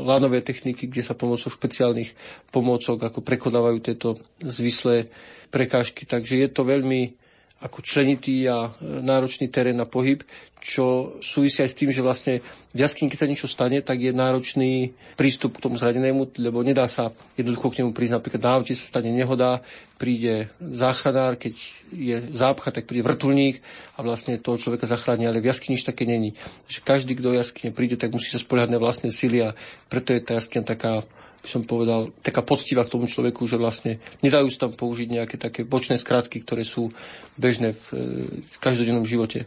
lánové 0.06 0.46
techniky, 0.46 0.86
kde 0.88 1.04
sa 1.04 1.18
pomocou 1.18 1.50
špeciálnych 1.50 2.14
pomôcok 2.54 3.10
ako 3.10 3.20
prekonávajú 3.26 3.78
tieto 3.82 4.08
zvislé 4.40 5.10
prekážky. 5.50 6.06
Takže 6.06 6.38
je 6.46 6.50
to 6.54 6.62
veľmi 6.62 7.23
ako 7.64 7.80
členitý 7.80 8.44
a 8.52 8.68
e, 8.68 9.00
náročný 9.00 9.48
terén 9.48 9.80
na 9.80 9.88
pohyb, 9.88 10.20
čo 10.60 11.16
súvisí 11.24 11.64
aj 11.64 11.72
s 11.72 11.80
tým, 11.80 11.92
že 11.92 12.04
vlastne 12.04 12.44
v 12.72 12.84
jaskyn, 12.84 13.08
keď 13.08 13.20
sa 13.20 13.28
niečo 13.28 13.52
stane, 13.52 13.80
tak 13.84 14.00
je 14.00 14.12
náročný 14.16 14.92
prístup 15.16 15.60
k 15.60 15.64
tomu 15.68 15.76
zranenému, 15.80 16.36
lebo 16.40 16.64
nedá 16.64 16.88
sa 16.88 17.12
jednoducho 17.36 17.72
k 17.72 17.78
nemu 17.84 17.92
prísť. 17.92 18.16
Napríklad 18.20 18.42
na 18.44 18.52
aute 18.56 18.76
sa 18.76 18.88
stane 18.88 19.12
nehoda, 19.12 19.64
príde 20.00 20.52
záchranár, 20.60 21.40
keď 21.40 21.54
je 21.92 22.16
zápcha, 22.32 22.72
tak 22.72 22.88
príde 22.88 23.04
vrtulník 23.04 23.60
a 23.96 24.04
vlastne 24.04 24.40
toho 24.40 24.60
človeka 24.60 24.88
zachráni, 24.88 25.28
ale 25.28 25.44
v 25.44 25.52
jaskyni 25.52 25.80
také 25.80 26.04
není. 26.04 26.36
Takže 26.68 26.80
každý, 26.84 27.20
kto 27.20 27.32
do 27.32 27.40
jaskyne 27.40 27.72
príde, 27.76 27.96
tak 27.96 28.12
musí 28.12 28.32
sa 28.32 28.40
spoliehať 28.40 28.72
na 28.72 28.80
vlastné 28.80 29.12
sily 29.12 29.44
a 29.44 29.56
preto 29.88 30.16
je 30.16 30.24
tá 30.24 30.40
jaskyňa 30.40 30.64
taká 30.64 31.04
by 31.44 31.48
som 31.52 31.68
povedal, 31.68 32.16
taká 32.24 32.40
poctivá 32.40 32.88
k 32.88 32.96
tomu 32.96 33.06
človeku, 33.12 33.44
že 33.44 33.60
vlastne 33.60 34.00
nedajú 34.24 34.48
sa 34.48 34.66
tam 34.66 34.72
použiť 34.72 35.08
nejaké 35.12 35.36
také 35.36 35.68
bočné 35.68 36.00
skratky, 36.00 36.40
ktoré 36.40 36.64
sú 36.64 36.96
bežné 37.36 37.76
v, 37.76 37.86
v 38.48 38.58
každodennom 38.64 39.04
živote. 39.04 39.44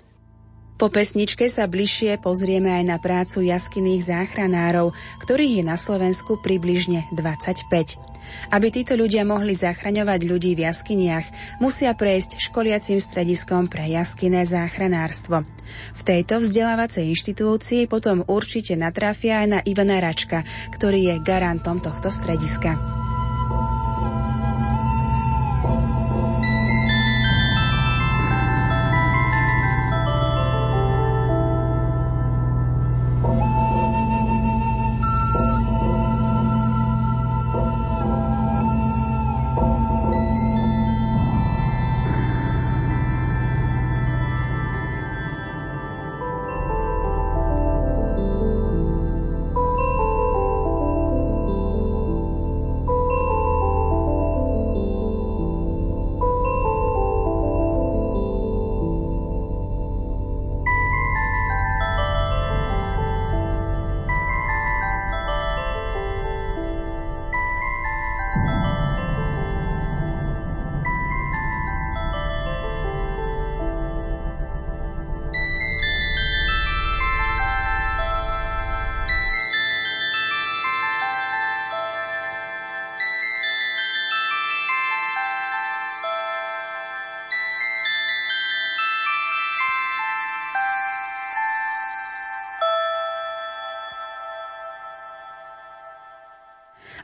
Po 0.76 0.92
pesničke 0.92 1.48
sa 1.48 1.64
bližšie 1.64 2.20
pozrieme 2.20 2.68
aj 2.68 2.84
na 2.84 3.00
prácu 3.00 3.40
jaskyných 3.48 4.12
záchranárov, 4.12 4.92
ktorých 5.24 5.64
je 5.64 5.64
na 5.64 5.80
Slovensku 5.80 6.36
približne 6.44 7.08
25. 7.16 8.05
Aby 8.52 8.70
títo 8.70 8.94
ľudia 8.94 9.26
mohli 9.26 9.56
zachraňovať 9.58 10.20
ľudí 10.26 10.54
v 10.54 10.68
jaskyniach, 10.68 11.58
musia 11.58 11.92
prejsť 11.96 12.38
školiacím 12.38 13.00
strediskom 13.00 13.66
pre 13.66 13.88
jaskyné 13.90 14.46
záchranárstvo. 14.46 15.42
V 15.96 16.02
tejto 16.06 16.38
vzdelávacej 16.42 17.10
inštitúcii 17.10 17.90
potom 17.90 18.22
určite 18.26 18.78
natrafia 18.78 19.42
aj 19.42 19.48
na 19.48 19.60
Ivana 19.64 19.98
Račka, 19.98 20.46
ktorý 20.70 21.14
je 21.14 21.24
garantom 21.24 21.82
tohto 21.82 22.12
strediska. 22.12 22.78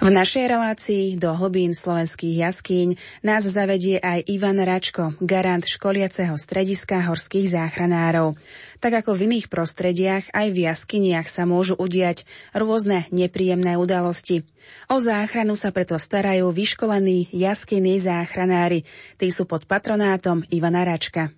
V 0.03 0.11
našej 0.11 0.51
relácii 0.51 1.15
do 1.15 1.31
hlbín 1.31 1.79
slovenských 1.79 2.43
jaskýň 2.43 2.99
nás 3.23 3.47
zavedie 3.47 4.03
aj 4.03 4.27
Ivan 4.35 4.59
Račko, 4.59 5.15
garant 5.23 5.63
školiaceho 5.63 6.35
strediska 6.35 7.07
horských 7.07 7.55
záchranárov. 7.55 8.35
Tak 8.83 9.07
ako 9.07 9.15
v 9.15 9.31
iných 9.31 9.47
prostrediach, 9.47 10.35
aj 10.35 10.51
v 10.51 10.67
jaskyniach 10.67 11.31
sa 11.31 11.47
môžu 11.47 11.79
udiať 11.79 12.27
rôzne 12.51 13.07
nepríjemné 13.15 13.79
udalosti. 13.79 14.43
O 14.91 14.99
záchranu 14.99 15.55
sa 15.55 15.71
preto 15.71 15.95
starajú 15.95 16.51
vyškolení 16.51 17.31
jaskyní 17.31 18.03
záchranári. 18.03 18.83
Tí 19.23 19.31
sú 19.31 19.47
pod 19.47 19.71
patronátom 19.71 20.43
Ivana 20.51 20.83
Račka. 20.83 21.31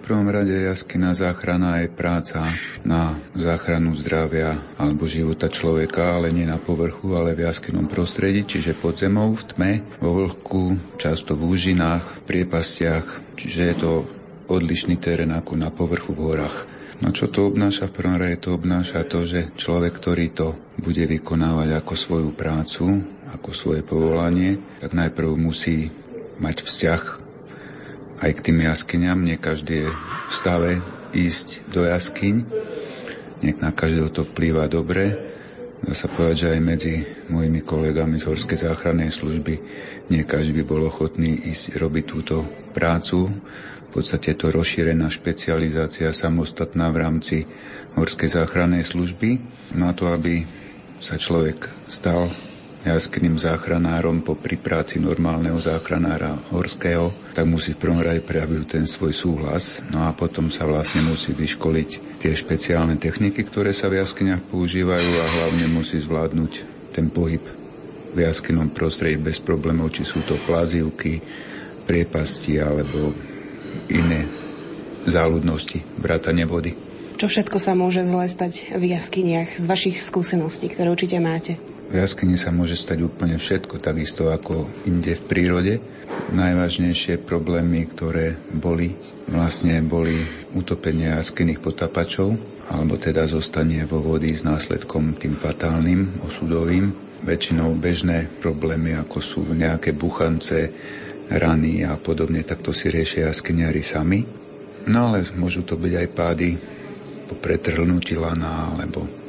V 0.00 0.08
prvom 0.08 0.32
rade 0.32 0.56
jaskyná 0.56 1.12
záchrana 1.12 1.84
je 1.84 1.92
práca 1.92 2.42
na 2.88 3.20
záchranu 3.36 3.92
zdravia 3.92 4.56
alebo 4.80 5.04
života 5.04 5.52
človeka, 5.52 6.16
ale 6.16 6.32
nie 6.32 6.48
na 6.48 6.56
povrchu, 6.56 7.14
ale 7.14 7.36
v 7.36 7.44
jaskynom 7.44 7.84
prostredí, 7.84 8.48
čiže 8.48 8.72
pod 8.72 8.96
zemou, 8.96 9.36
v 9.36 9.44
tme, 9.52 9.72
vo 10.00 10.24
vlhku, 10.24 10.96
často 10.96 11.36
v 11.36 11.52
úžinách, 11.52 12.00
v 12.00 12.20
priepastiach, 12.26 13.36
čiže 13.36 13.60
je 13.60 13.76
to 13.76 13.92
odlišný 14.48 14.96
terén 14.96 15.36
ako 15.36 15.54
na 15.60 15.68
povrchu 15.68 16.16
v 16.16 16.32
horách. 16.32 16.56
No 17.04 17.12
čo 17.12 17.28
to 17.28 17.52
obnáša? 17.52 17.92
V 17.92 17.96
prvom 18.00 18.16
rade 18.16 18.40
to 18.40 18.56
obnáša 18.56 19.04
to, 19.04 19.28
že 19.28 19.52
človek, 19.56 19.92
ktorý 20.00 20.26
to 20.32 20.56
bude 20.80 21.00
vykonávať 21.00 21.76
ako 21.76 21.92
svoju 21.96 22.30
prácu, 22.32 23.04
ako 23.36 23.52
svoje 23.52 23.84
povolanie, 23.84 24.56
tak 24.80 24.96
najprv 24.96 25.28
musí 25.36 25.92
mať 26.40 26.64
vzťah 26.64 27.02
aj 28.20 28.30
k 28.36 28.44
tým 28.52 28.58
jaskyňam. 28.64 29.24
Nie 29.24 29.40
každý 29.40 29.88
je 29.88 29.90
v 29.90 30.32
stave 30.32 30.70
ísť 31.16 31.66
do 31.72 31.88
jaskyň. 31.88 32.36
Nie 33.40 33.56
na 33.58 33.72
každého 33.72 34.12
to 34.12 34.22
vplýva 34.22 34.68
dobre. 34.68 35.16
Dá 35.80 35.96
sa 35.96 36.12
povedať, 36.12 36.36
že 36.36 36.48
aj 36.52 36.60
medzi 36.60 36.94
mojimi 37.32 37.64
kolegami 37.64 38.20
z 38.20 38.28
Horskej 38.28 38.68
záchrannej 38.68 39.08
služby 39.08 39.54
nie 40.12 40.28
každý 40.28 40.60
by 40.60 40.64
bol 40.68 40.84
ochotný 40.84 41.48
ísť 41.48 41.80
robiť 41.80 42.04
túto 42.04 42.44
prácu. 42.76 43.32
V 43.88 43.90
podstate 43.90 44.36
je 44.36 44.38
to 44.44 44.52
rozšírená 44.52 45.08
špecializácia 45.08 46.12
samostatná 46.12 46.92
v 46.92 47.00
rámci 47.00 47.36
Horskej 47.96 48.28
záchrannej 48.28 48.84
služby. 48.84 49.40
Na 49.72 49.96
to, 49.96 50.12
aby 50.12 50.44
sa 51.00 51.16
človek 51.16 51.88
stal 51.88 52.28
jaskyným 52.80 53.36
záchranárom 53.36 54.24
po 54.24 54.32
práci 54.36 54.96
normálneho 54.96 55.60
záchranára 55.60 56.32
horského, 56.48 57.12
tak 57.36 57.44
musí 57.44 57.76
v 57.76 57.82
prvom 57.84 58.00
rade 58.00 58.24
prejaviť 58.24 58.80
ten 58.80 58.84
svoj 58.88 59.12
súhlas, 59.12 59.84
no 59.92 60.08
a 60.08 60.16
potom 60.16 60.48
sa 60.48 60.64
vlastne 60.64 61.04
musí 61.04 61.36
vyškoliť 61.36 62.20
tie 62.20 62.32
špeciálne 62.32 62.96
techniky, 62.96 63.44
ktoré 63.44 63.76
sa 63.76 63.92
v 63.92 64.00
jaskyniach 64.00 64.48
používajú 64.48 65.10
a 65.20 65.26
hlavne 65.40 65.66
musí 65.76 66.00
zvládnuť 66.00 66.52
ten 66.96 67.12
pohyb 67.12 67.44
v 68.10 68.18
jaskynom 68.24 68.72
prostredí 68.72 69.20
bez 69.20 69.38
problémov, 69.38 69.92
či 69.92 70.02
sú 70.02 70.24
to 70.24 70.34
plazivky, 70.48 71.20
priepasti 71.84 72.58
alebo 72.58 73.12
iné 73.92 74.26
záľudnosti, 75.04 76.00
vrátane 76.00 76.48
vody. 76.48 76.74
Čo 77.20 77.28
všetko 77.28 77.60
sa 77.60 77.76
môže 77.76 78.08
zle 78.08 78.24
stať 78.24 78.72
v 78.72 78.96
jaskyniach 78.96 79.60
z 79.60 79.64
vašich 79.68 80.00
skúseností, 80.00 80.72
ktoré 80.72 80.88
určite 80.88 81.20
máte? 81.20 81.60
V 81.90 81.98
jaskyni 81.98 82.38
sa 82.38 82.54
môže 82.54 82.78
stať 82.78 83.02
úplne 83.02 83.34
všetko, 83.34 83.82
takisto 83.82 84.30
ako 84.30 84.70
inde 84.86 85.18
v 85.18 85.26
prírode. 85.26 85.74
Najvážnejšie 86.30 87.18
problémy, 87.26 87.82
ktoré 87.90 88.38
boli, 88.54 88.94
vlastne 89.26 89.82
boli 89.82 90.14
utopenie 90.54 91.10
jaskyných 91.10 91.58
potapačov, 91.58 92.38
alebo 92.70 92.94
teda 92.94 93.26
zostanie 93.26 93.82
vo 93.90 93.98
vody 93.98 94.30
s 94.30 94.46
následkom 94.46 95.18
tým 95.18 95.34
fatálnym, 95.34 96.22
osudovým. 96.22 96.94
Väčšinou 97.26 97.74
bežné 97.74 98.30
problémy, 98.38 98.94
ako 98.94 99.18
sú 99.18 99.42
nejaké 99.50 99.90
buchance, 99.90 100.70
rany 101.26 101.82
a 101.82 101.98
podobne, 101.98 102.46
tak 102.46 102.62
to 102.62 102.70
si 102.70 102.86
riešia 102.86 103.34
jaskyniari 103.34 103.82
sami. 103.82 104.22
No 104.86 105.10
ale 105.10 105.26
môžu 105.34 105.66
to 105.66 105.74
byť 105.74 105.92
aj 106.06 106.08
pády 106.14 106.50
po 107.26 107.34
pretrhnutí 107.34 108.14
lana 108.14 108.78
alebo 108.78 109.19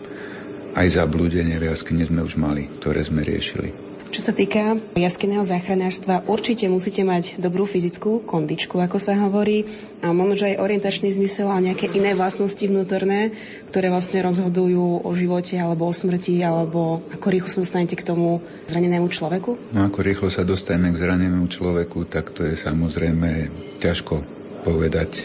aj 0.82 0.98
zablúdenie 0.98 1.62
v 1.62 1.70
jaskyni 1.70 2.10
sme 2.10 2.26
už 2.26 2.42
mali, 2.42 2.66
ktoré 2.82 3.06
sme 3.06 3.22
riešili. 3.22 3.70
Čo 4.12 4.28
sa 4.28 4.34
týka 4.36 4.76
jaskyného 4.92 5.48
záchranárstva, 5.48 6.28
určite 6.28 6.68
musíte 6.68 7.00
mať 7.08 7.40
dobrú 7.40 7.64
fyzickú 7.64 8.28
kondičku, 8.28 8.76
ako 8.76 9.00
sa 9.00 9.16
hovorí, 9.16 9.64
a 10.04 10.12
možno 10.12 10.52
aj 10.52 10.60
orientačný 10.60 11.16
zmysel 11.16 11.48
a 11.48 11.64
nejaké 11.64 11.88
iné 11.96 12.12
vlastnosti 12.12 12.60
vnútorné, 12.60 13.32
ktoré 13.72 13.88
vlastne 13.88 14.20
rozhodujú 14.20 15.08
o 15.08 15.10
živote 15.16 15.56
alebo 15.56 15.88
o 15.88 15.96
smrti, 15.96 16.44
alebo 16.44 17.08
ako 17.08 17.28
rýchlo 17.32 17.50
sa 17.56 17.64
dostanete 17.64 17.96
k 17.96 18.04
tomu 18.04 18.44
zranenému 18.68 19.08
človeku? 19.08 19.72
No 19.72 19.88
ako 19.88 20.04
rýchlo 20.04 20.28
sa 20.28 20.44
dostaneme 20.44 20.92
k 20.92 21.00
zranenému 21.00 21.48
človeku, 21.48 22.12
tak 22.12 22.36
to 22.36 22.44
je 22.44 22.60
samozrejme 22.60 23.48
ťažko 23.80 24.28
povedať 24.68 25.24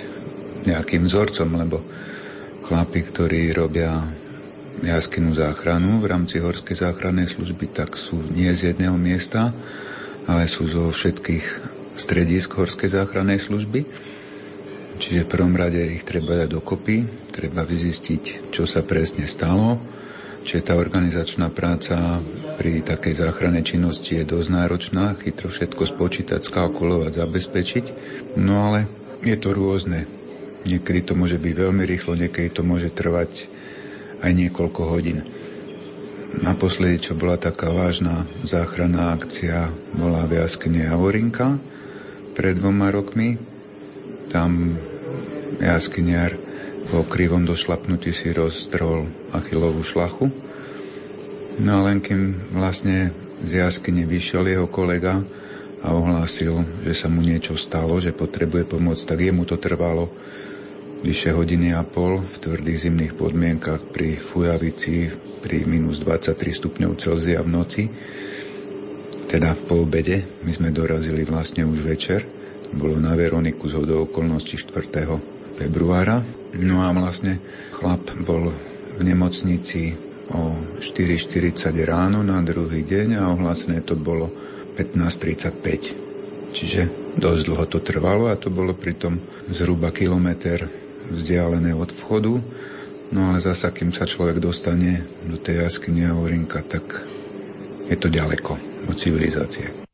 nejakým 0.63 1.11
vzorcom, 1.11 1.49
lebo 1.59 1.83
chlapi, 2.71 3.03
ktorí 3.03 3.51
robia 3.51 3.99
jaskynú 4.85 5.33
záchranu 5.33 6.03
v 6.03 6.11
rámci 6.11 6.43
Horskej 6.43 6.85
záchrannej 6.85 7.31
služby, 7.31 7.73
tak 7.73 7.97
sú 7.97 8.21
nie 8.35 8.53
z 8.53 8.75
jedného 8.75 8.97
miesta, 9.01 9.55
ale 10.29 10.51
sú 10.51 10.69
zo 10.69 10.93
všetkých 10.93 11.47
stredisk 11.97 12.59
Horskej 12.59 12.93
záchrannej 12.93 13.41
služby. 13.41 13.81
Čiže 14.97 15.29
v 15.29 15.33
prvom 15.33 15.53
rade 15.57 15.81
ich 15.93 16.09
treba 16.09 16.41
dať 16.45 16.49
dokopy, 16.57 17.29
treba 17.33 17.69
vyzistiť, 17.69 18.49
čo 18.49 18.65
sa 18.65 18.81
presne 18.81 19.29
stalo, 19.29 19.77
čiže 20.41 20.73
tá 20.73 20.75
organizačná 20.77 21.53
práca 21.53 22.21
pri 22.57 22.81
takej 22.81 23.21
záchrannej 23.21 23.65
činnosti 23.65 24.17
je 24.17 24.25
dosť 24.25 24.49
náročná, 24.49 25.13
chytro 25.21 25.53
všetko 25.53 25.85
spočítať, 25.85 26.41
skalkulovať, 26.41 27.13
zabezpečiť, 27.13 27.85
no 28.41 28.73
ale 28.73 28.89
je 29.21 29.37
to 29.37 29.53
rôzne. 29.53 30.09
Niekedy 30.65 31.13
to 31.13 31.13
môže 31.13 31.37
byť 31.37 31.53
veľmi 31.53 31.85
rýchlo, 31.85 32.17
niekedy 32.17 32.49
to 32.57 32.65
môže 32.65 32.89
trvať 32.97 33.53
aj 34.21 34.33
niekoľko 34.33 34.81
hodín. 34.87 35.25
Naposledy, 36.37 37.01
čo 37.01 37.13
bola 37.17 37.41
taká 37.41 37.73
vážna 37.73 38.29
záchranná 38.45 39.17
akcia, 39.17 39.73
bola 39.97 40.29
v 40.29 40.45
jaskyni 40.45 40.85
Javorinka 40.85 41.57
pred 42.37 42.61
dvoma 42.61 42.93
rokmi. 42.93 43.41
Tam 44.29 44.77
jaskyniar 45.57 46.37
po 46.93 47.09
krivom 47.09 47.49
došlapnutí 47.49 48.13
si 48.13 48.37
roztrhol 48.37 49.09
achilovú 49.33 49.81
šlachu. 49.81 50.29
No 51.57 51.81
a 51.81 51.89
len 51.89 52.05
kým 52.05 52.53
vlastne 52.53 53.17
z 53.41 53.65
jaskyne 53.65 54.05
vyšiel 54.05 54.45
jeho 54.45 54.69
kolega 54.69 55.25
a 55.81 55.97
ohlásil, 55.97 56.85
že 56.85 56.93
sa 56.93 57.09
mu 57.09 57.25
niečo 57.25 57.57
stalo, 57.57 57.97
že 57.97 58.13
potrebuje 58.13 58.69
pomoc, 58.69 59.01
tak 59.01 59.25
jemu 59.25 59.49
to 59.49 59.57
trvalo 59.57 60.13
vyše 61.07 61.31
hodiny 61.31 61.71
a 61.71 61.87
pol 61.87 62.19
v 62.19 62.35
tvrdých 62.35 62.91
zimných 62.91 63.15
podmienkach 63.15 63.95
pri 63.95 64.19
Fujavici 64.19 65.07
pri 65.39 65.63
minus 65.63 66.03
23 66.03 66.35
stupňov 66.35 66.99
Celzia 66.99 67.47
v 67.47 67.51
noci. 67.55 67.87
Teda 69.31 69.55
po 69.55 69.87
obede, 69.87 70.27
my 70.43 70.51
sme 70.51 70.75
dorazili 70.75 71.23
vlastne 71.23 71.63
už 71.63 71.87
večer. 71.87 72.27
Bolo 72.75 72.99
na 72.99 73.15
Veroniku 73.15 73.71
z 73.71 73.79
hodou 73.79 74.11
okolností 74.11 74.59
4. 74.59 75.07
februára. 75.55 76.27
No 76.59 76.83
a 76.83 76.91
vlastne 76.91 77.39
chlap 77.71 78.03
bol 78.27 78.51
v 78.99 79.03
nemocnici 79.07 79.95
o 80.35 80.59
4.40 80.83 81.87
ráno 81.87 82.27
na 82.27 82.43
druhý 82.43 82.83
deň 82.83 83.23
a 83.23 83.31
ohlásené 83.31 83.87
to 83.87 83.95
bolo 83.95 84.27
15.35. 84.75 86.51
Čiže 86.51 87.15
dosť 87.15 87.43
dlho 87.47 87.65
to 87.71 87.79
trvalo 87.79 88.27
a 88.27 88.35
to 88.35 88.51
bolo 88.51 88.75
pritom 88.75 89.23
zhruba 89.55 89.95
kilometr 89.95 90.86
vzdialené 91.11 91.75
od 91.75 91.93
vchodu, 91.93 92.43
no 93.15 93.21
ale 93.31 93.39
zasa, 93.39 93.71
kým 93.71 93.95
sa 93.95 94.09
človek 94.09 94.43
dostane 94.43 95.07
do 95.23 95.39
tej 95.39 95.67
jaskyne 95.67 96.11
a 96.11 96.19
Orinka, 96.19 96.63
tak 96.67 97.07
je 97.87 97.97
to 97.97 98.11
ďaleko 98.11 98.59
od 98.91 98.97
civilizácie. 98.99 99.86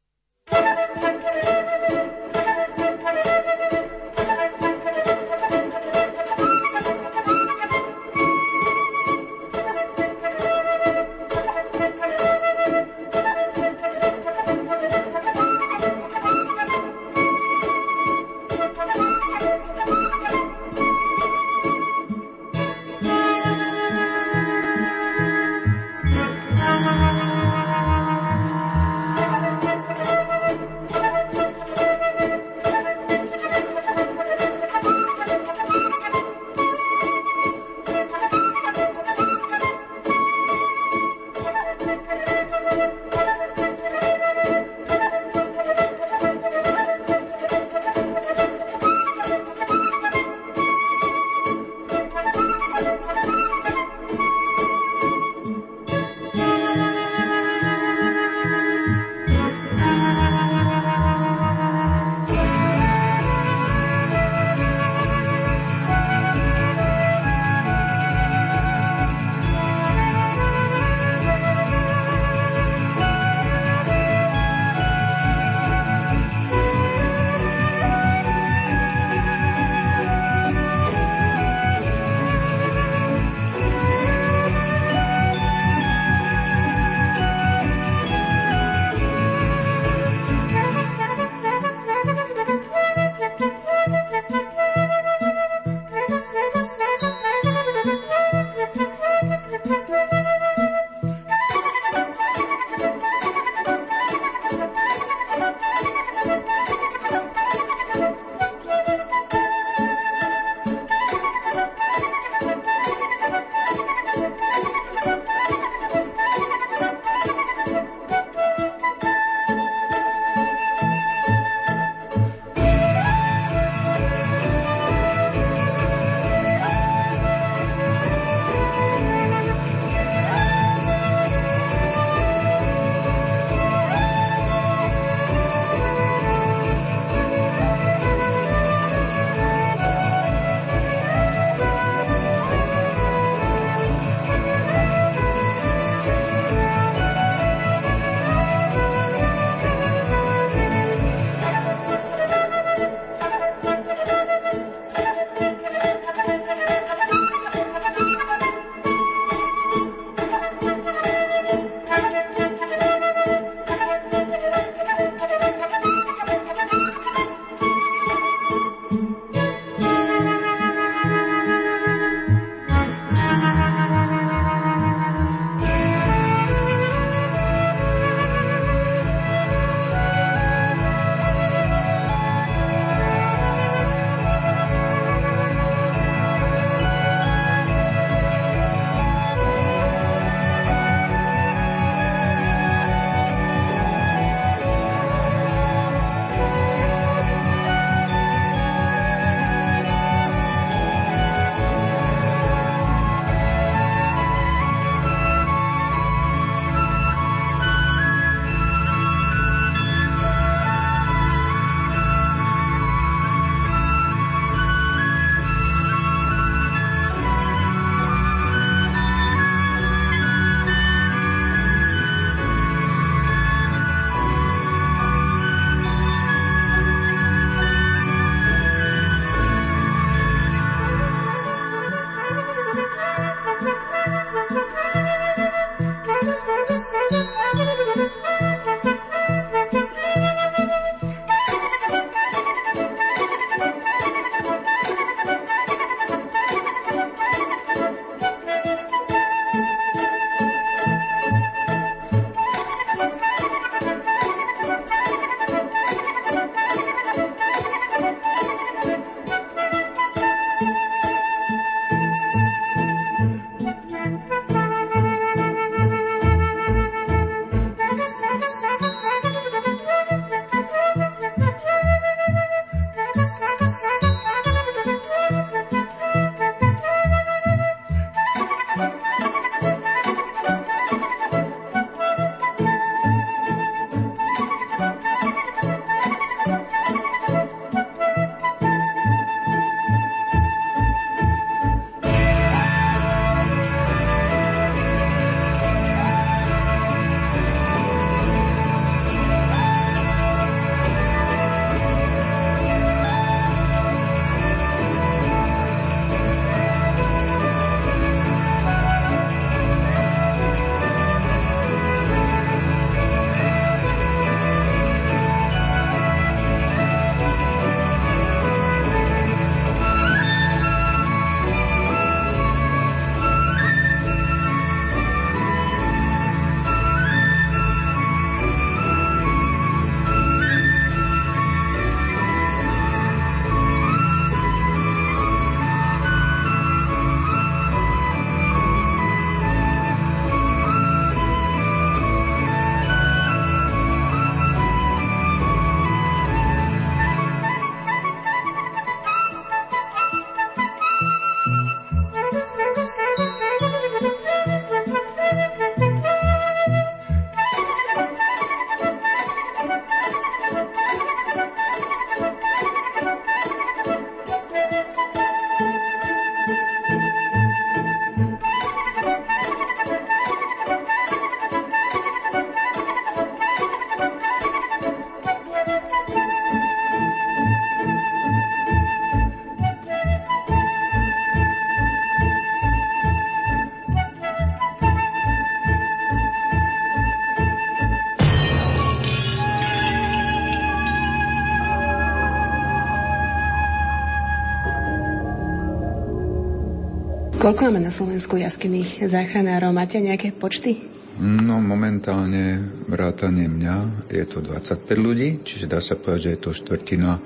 Koľko 397.43 397.67
máme 397.67 397.83
na 397.83 397.91
Slovensku 397.91 398.39
jaskyných 398.39 399.03
záchranárov? 399.03 399.75
Máte 399.75 399.99
nejaké 399.99 400.31
počty? 400.31 400.79
No 401.19 401.59
momentálne 401.59 402.63
vrátane 402.87 403.51
mňa 403.51 404.07
je 404.15 404.23
to 404.31 404.47
25 404.47 404.87
ľudí, 404.95 405.43
čiže 405.43 405.67
dá 405.67 405.83
sa 405.83 405.99
povedať, 405.99 406.23
že 406.23 406.31
je 406.31 406.39
to 406.39 406.51
štvrtina 406.55 407.19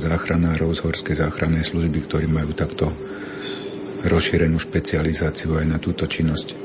záchranárov 0.00 0.72
z 0.72 0.80
Horskej 0.80 1.20
záchrannej 1.20 1.60
služby, 1.60 2.08
ktorí 2.08 2.24
majú 2.32 2.56
takto 2.56 2.88
rozšírenú 4.08 4.56
špecializáciu 4.56 5.60
aj 5.60 5.66
na 5.68 5.76
túto 5.76 6.08
činnosť. 6.08 6.56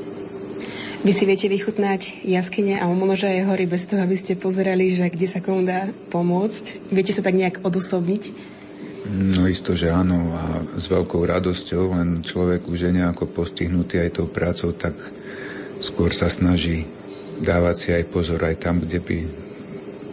Vy 1.04 1.12
si 1.12 1.28
viete 1.28 1.52
vychutnať 1.52 2.24
jaskyne 2.24 2.80
a 2.80 2.88
možno 2.88 3.28
aj 3.28 3.44
hory 3.44 3.68
bez 3.68 3.84
toho, 3.84 4.00
aby 4.00 4.16
ste 4.16 4.40
pozerali, 4.40 4.96
že 4.96 5.12
kde 5.12 5.28
sa 5.28 5.44
komu 5.44 5.68
dá 5.68 5.92
pomôcť? 6.08 6.88
Viete 6.88 7.12
sa 7.12 7.20
tak 7.20 7.36
nejak 7.36 7.60
odosobniť? 7.60 8.56
No 9.06 9.46
isto, 9.46 9.78
že 9.78 9.92
áno 9.92 10.34
a 10.34 10.55
s 10.74 10.90
veľkou 10.90 11.22
radosťou, 11.22 11.94
len 11.94 12.26
človek 12.26 12.66
už 12.66 12.90
je 12.90 12.92
nejako 12.98 13.30
postihnutý 13.30 14.02
aj 14.02 14.18
tou 14.18 14.26
prácou, 14.26 14.74
tak 14.74 14.98
skôr 15.78 16.10
sa 16.10 16.26
snaží 16.26 16.88
dávať 17.38 17.76
si 17.76 17.88
aj 17.92 18.04
pozor 18.08 18.40
aj 18.42 18.56
tam, 18.58 18.80
kde 18.80 18.98
by 18.98 19.16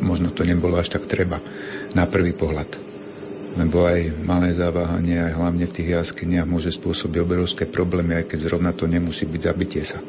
možno 0.03 0.35
to 0.35 0.43
nebolo 0.43 0.75
až 0.75 0.91
tak 0.91 1.07
treba 1.07 1.39
na 1.95 2.03
prvý 2.05 2.35
pohľad. 2.35 2.67
Lebo 3.53 3.85
aj 3.85 4.25
malé 4.25 4.49
zaváhanie, 4.51 5.21
aj 5.21 5.37
hlavne 5.37 5.65
v 5.69 5.75
tých 5.77 5.89
jaskyniach 5.93 6.49
môže 6.49 6.73
spôsobiť 6.73 7.19
obrovské 7.21 7.63
problémy, 7.69 8.17
aj 8.17 8.33
keď 8.33 8.39
zrovna 8.49 8.73
to 8.73 8.89
nemusí 8.89 9.29
byť 9.29 9.41
zabitie 9.45 9.85
sa. 9.85 10.01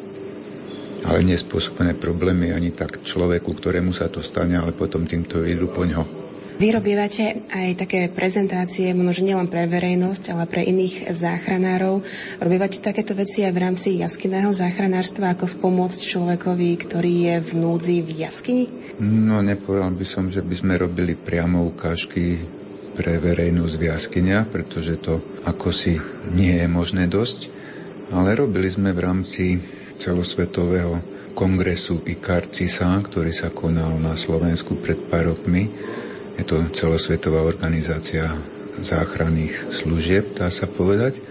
Ale 1.05 1.21
nespôsobené 1.21 1.93
problémy 2.01 2.57
ani 2.57 2.73
tak 2.73 3.05
človeku, 3.05 3.53
ktorému 3.53 3.93
sa 3.93 4.09
to 4.09 4.25
stane, 4.25 4.57
ale 4.57 4.73
potom 4.73 5.05
týmto 5.05 5.45
idú 5.45 5.69
po 5.69 5.85
ňo. 5.85 6.24
Vy 6.55 6.71
robievate 6.71 7.51
aj 7.51 7.83
také 7.83 8.07
prezentácie, 8.07 8.95
možno 8.95 9.27
nielen 9.27 9.51
pre 9.51 9.67
verejnosť, 9.67 10.31
ale 10.31 10.47
pre 10.47 10.63
iných 10.63 11.11
záchranárov. 11.11 12.07
Robievate 12.39 12.79
takéto 12.79 13.19
veci 13.19 13.43
aj 13.43 13.51
v 13.51 13.59
rámci 13.59 13.89
jaskyného 13.99 14.55
záchranárstva, 14.55 15.35
ako 15.35 15.51
pomôcť 15.59 16.07
človekovi, 16.07 16.71
ktorý 16.79 17.15
je 17.27 17.37
v 17.43 17.51
núdzi 17.59 17.97
v 18.07 18.11
jaskyni? 18.23 18.65
No, 19.03 19.43
nepovedal 19.43 19.99
by 19.99 20.07
som, 20.07 20.31
že 20.31 20.47
by 20.47 20.55
sme 20.55 20.75
robili 20.79 21.19
priamo 21.19 21.67
ukážky 21.75 22.39
pre 22.95 23.19
verejnosť 23.19 23.75
v 23.75 23.87
jaskyniach, 23.91 24.47
pretože 24.47 24.95
to 25.03 25.19
ako 25.43 25.75
si 25.75 25.99
nie 26.31 26.55
je 26.55 26.71
možné 26.71 27.11
dosť. 27.11 27.51
Ale 28.15 28.39
robili 28.39 28.71
sme 28.71 28.95
v 28.95 29.03
rámci 29.03 29.59
celosvetového 29.99 31.03
kongresu 31.35 32.07
ICAR-CISA, 32.07 32.95
ktorý 33.03 33.35
sa 33.35 33.51
konal 33.51 33.99
na 33.99 34.15
Slovensku 34.15 34.79
pred 34.79 35.03
pár 35.11 35.35
rokmi 35.35 35.67
je 36.35 36.45
to 36.45 36.67
celosvetová 36.75 37.47
organizácia 37.47 38.35
záchranných 38.83 39.71
služieb, 39.71 40.35
dá 40.35 40.51
sa 40.51 40.67
povedať. 40.67 41.23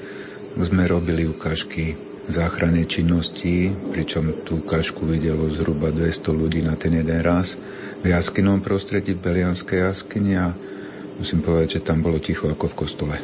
Sme 0.55 0.87
robili 0.87 1.27
ukážky 1.27 1.97
záchrannej 2.29 2.87
činnosti, 2.87 3.73
pričom 3.91 4.47
tú 4.47 4.63
ukážku 4.63 5.03
videlo 5.03 5.51
zhruba 5.51 5.91
200 5.91 6.23
ľudí 6.31 6.63
na 6.63 6.79
ten 6.79 6.95
jeden 6.95 7.19
raz 7.19 7.59
v 7.99 8.11
jaskynom 8.15 8.63
prostredí 8.63 9.11
v 9.15 9.23
Belianskej 9.23 9.91
jaskyni 9.91 10.39
a 10.39 10.55
musím 11.19 11.43
povedať, 11.43 11.79
že 11.79 11.85
tam 11.87 11.99
bolo 11.99 12.23
ticho 12.23 12.47
ako 12.47 12.71
v 12.71 12.77
kostole. 12.79 13.15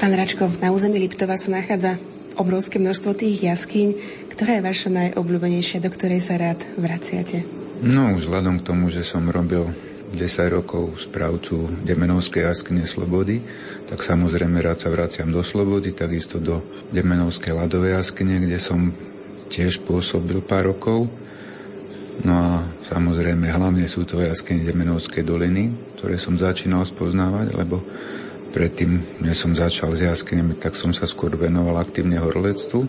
Pán 0.00 0.16
Račkov, 0.16 0.56
na 0.64 0.72
území 0.72 0.96
Liptova 0.96 1.36
sa 1.36 1.52
nachádza 1.52 2.00
obrovské 2.40 2.80
množstvo 2.80 3.12
tých 3.12 3.44
jaskyň. 3.44 3.88
Ktorá 4.32 4.56
je 4.56 4.64
vaša 4.64 4.88
najobľúbenejšia, 4.88 5.84
do 5.84 5.92
ktorej 5.92 6.24
sa 6.24 6.40
rád 6.40 6.64
vraciate? 6.80 7.44
No, 7.84 8.16
vzhľadom 8.16 8.60
k 8.60 8.66
tomu, 8.72 8.88
že 8.88 9.04
som 9.04 9.28
robil 9.28 9.68
10 10.10 10.56
rokov 10.56 10.98
správcu 10.98 11.70
Demenovskej 11.86 12.42
jaskyne 12.42 12.82
Slobody, 12.82 13.38
tak 13.86 14.02
samozrejme 14.02 14.58
rád 14.58 14.82
sa 14.82 14.90
vraciam 14.90 15.30
do 15.30 15.42
Slobody, 15.46 15.94
takisto 15.94 16.42
do 16.42 16.62
Demenovskej 16.90 17.54
ľadovej 17.54 18.02
jaskyne, 18.02 18.42
kde 18.42 18.58
som 18.58 18.90
tiež 19.50 19.86
pôsobil 19.86 20.42
pár 20.42 20.74
rokov. 20.74 21.06
No 22.26 22.32
a 22.36 22.50
samozrejme 22.90 23.48
hlavne 23.48 23.86
sú 23.86 24.02
to 24.02 24.20
jaskyne 24.20 24.66
Demenovskej 24.66 25.22
doliny, 25.22 25.72
ktoré 25.96 26.18
som 26.18 26.34
začínal 26.34 26.82
spoznávať, 26.82 27.54
lebo 27.54 27.80
predtým, 28.50 29.22
než 29.22 29.46
som 29.46 29.54
začal 29.54 29.94
s 29.94 30.02
jaskyňami, 30.02 30.58
tak 30.58 30.74
som 30.74 30.90
sa 30.90 31.06
skôr 31.06 31.38
venoval 31.38 31.78
aktívne 31.78 32.18
horlectvu. 32.18 32.80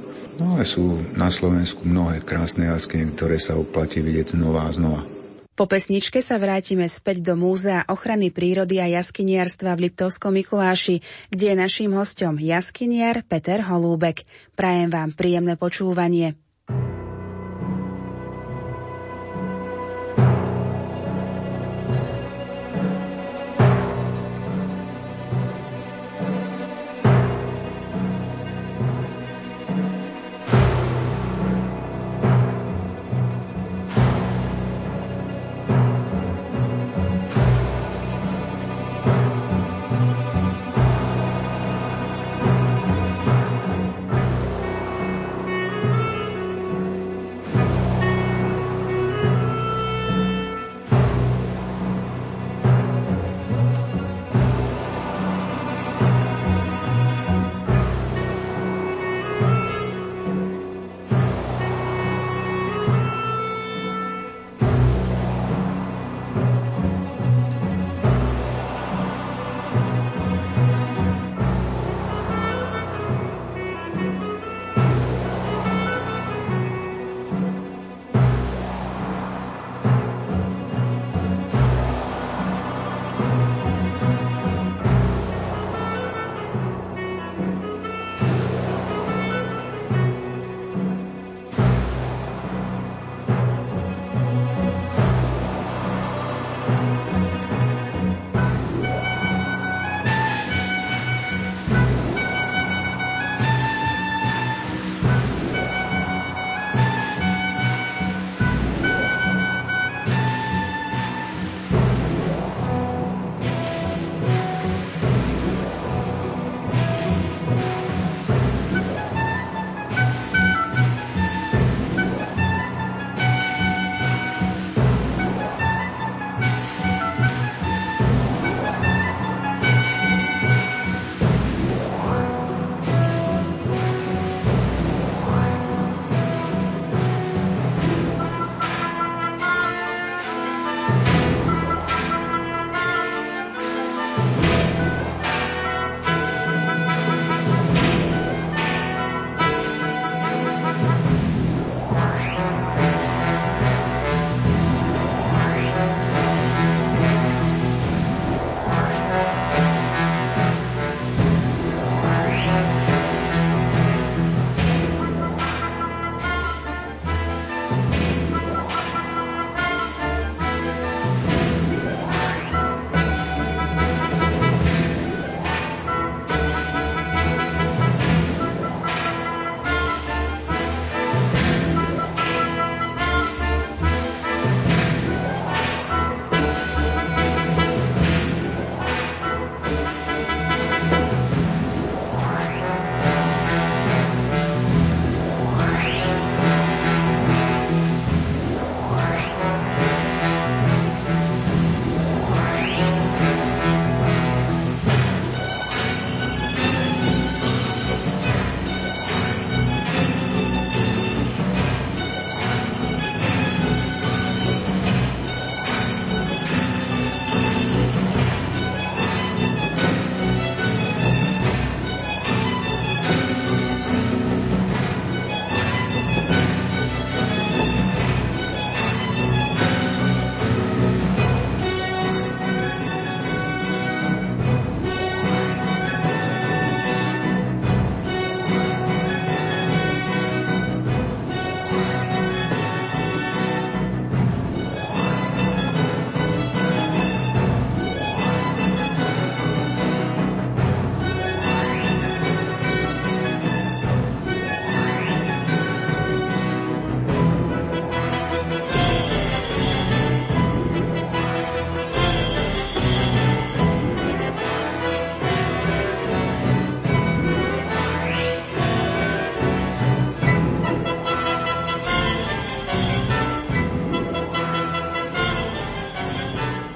No 0.42 0.58
ale 0.58 0.66
sú 0.66 0.98
na 1.14 1.30
Slovensku 1.30 1.86
mnohé 1.86 2.26
krásne 2.26 2.66
jaskyne, 2.66 3.14
ktoré 3.14 3.38
sa 3.38 3.56
oplatí 3.56 4.02
vidieť 4.02 4.34
znova 4.34 4.66
a 4.66 4.74
znova. 4.74 5.11
Po 5.52 5.68
pesničke 5.68 6.24
sa 6.24 6.40
vrátime 6.40 6.88
späť 6.88 7.20
do 7.28 7.36
Múzea 7.36 7.84
ochrany 7.92 8.32
prírody 8.32 8.80
a 8.80 8.88
jaskyniarstva 8.88 9.76
v 9.76 9.92
Liptovskom 9.92 10.32
Mikuláši, 10.32 11.04
kde 11.28 11.46
je 11.52 11.56
naším 11.60 11.92
hostom 11.92 12.40
jaskyniar 12.40 13.28
Peter 13.28 13.60
Holúbek. 13.60 14.24
Prajem 14.56 14.88
vám 14.88 15.12
príjemné 15.12 15.60
počúvanie. 15.60 16.40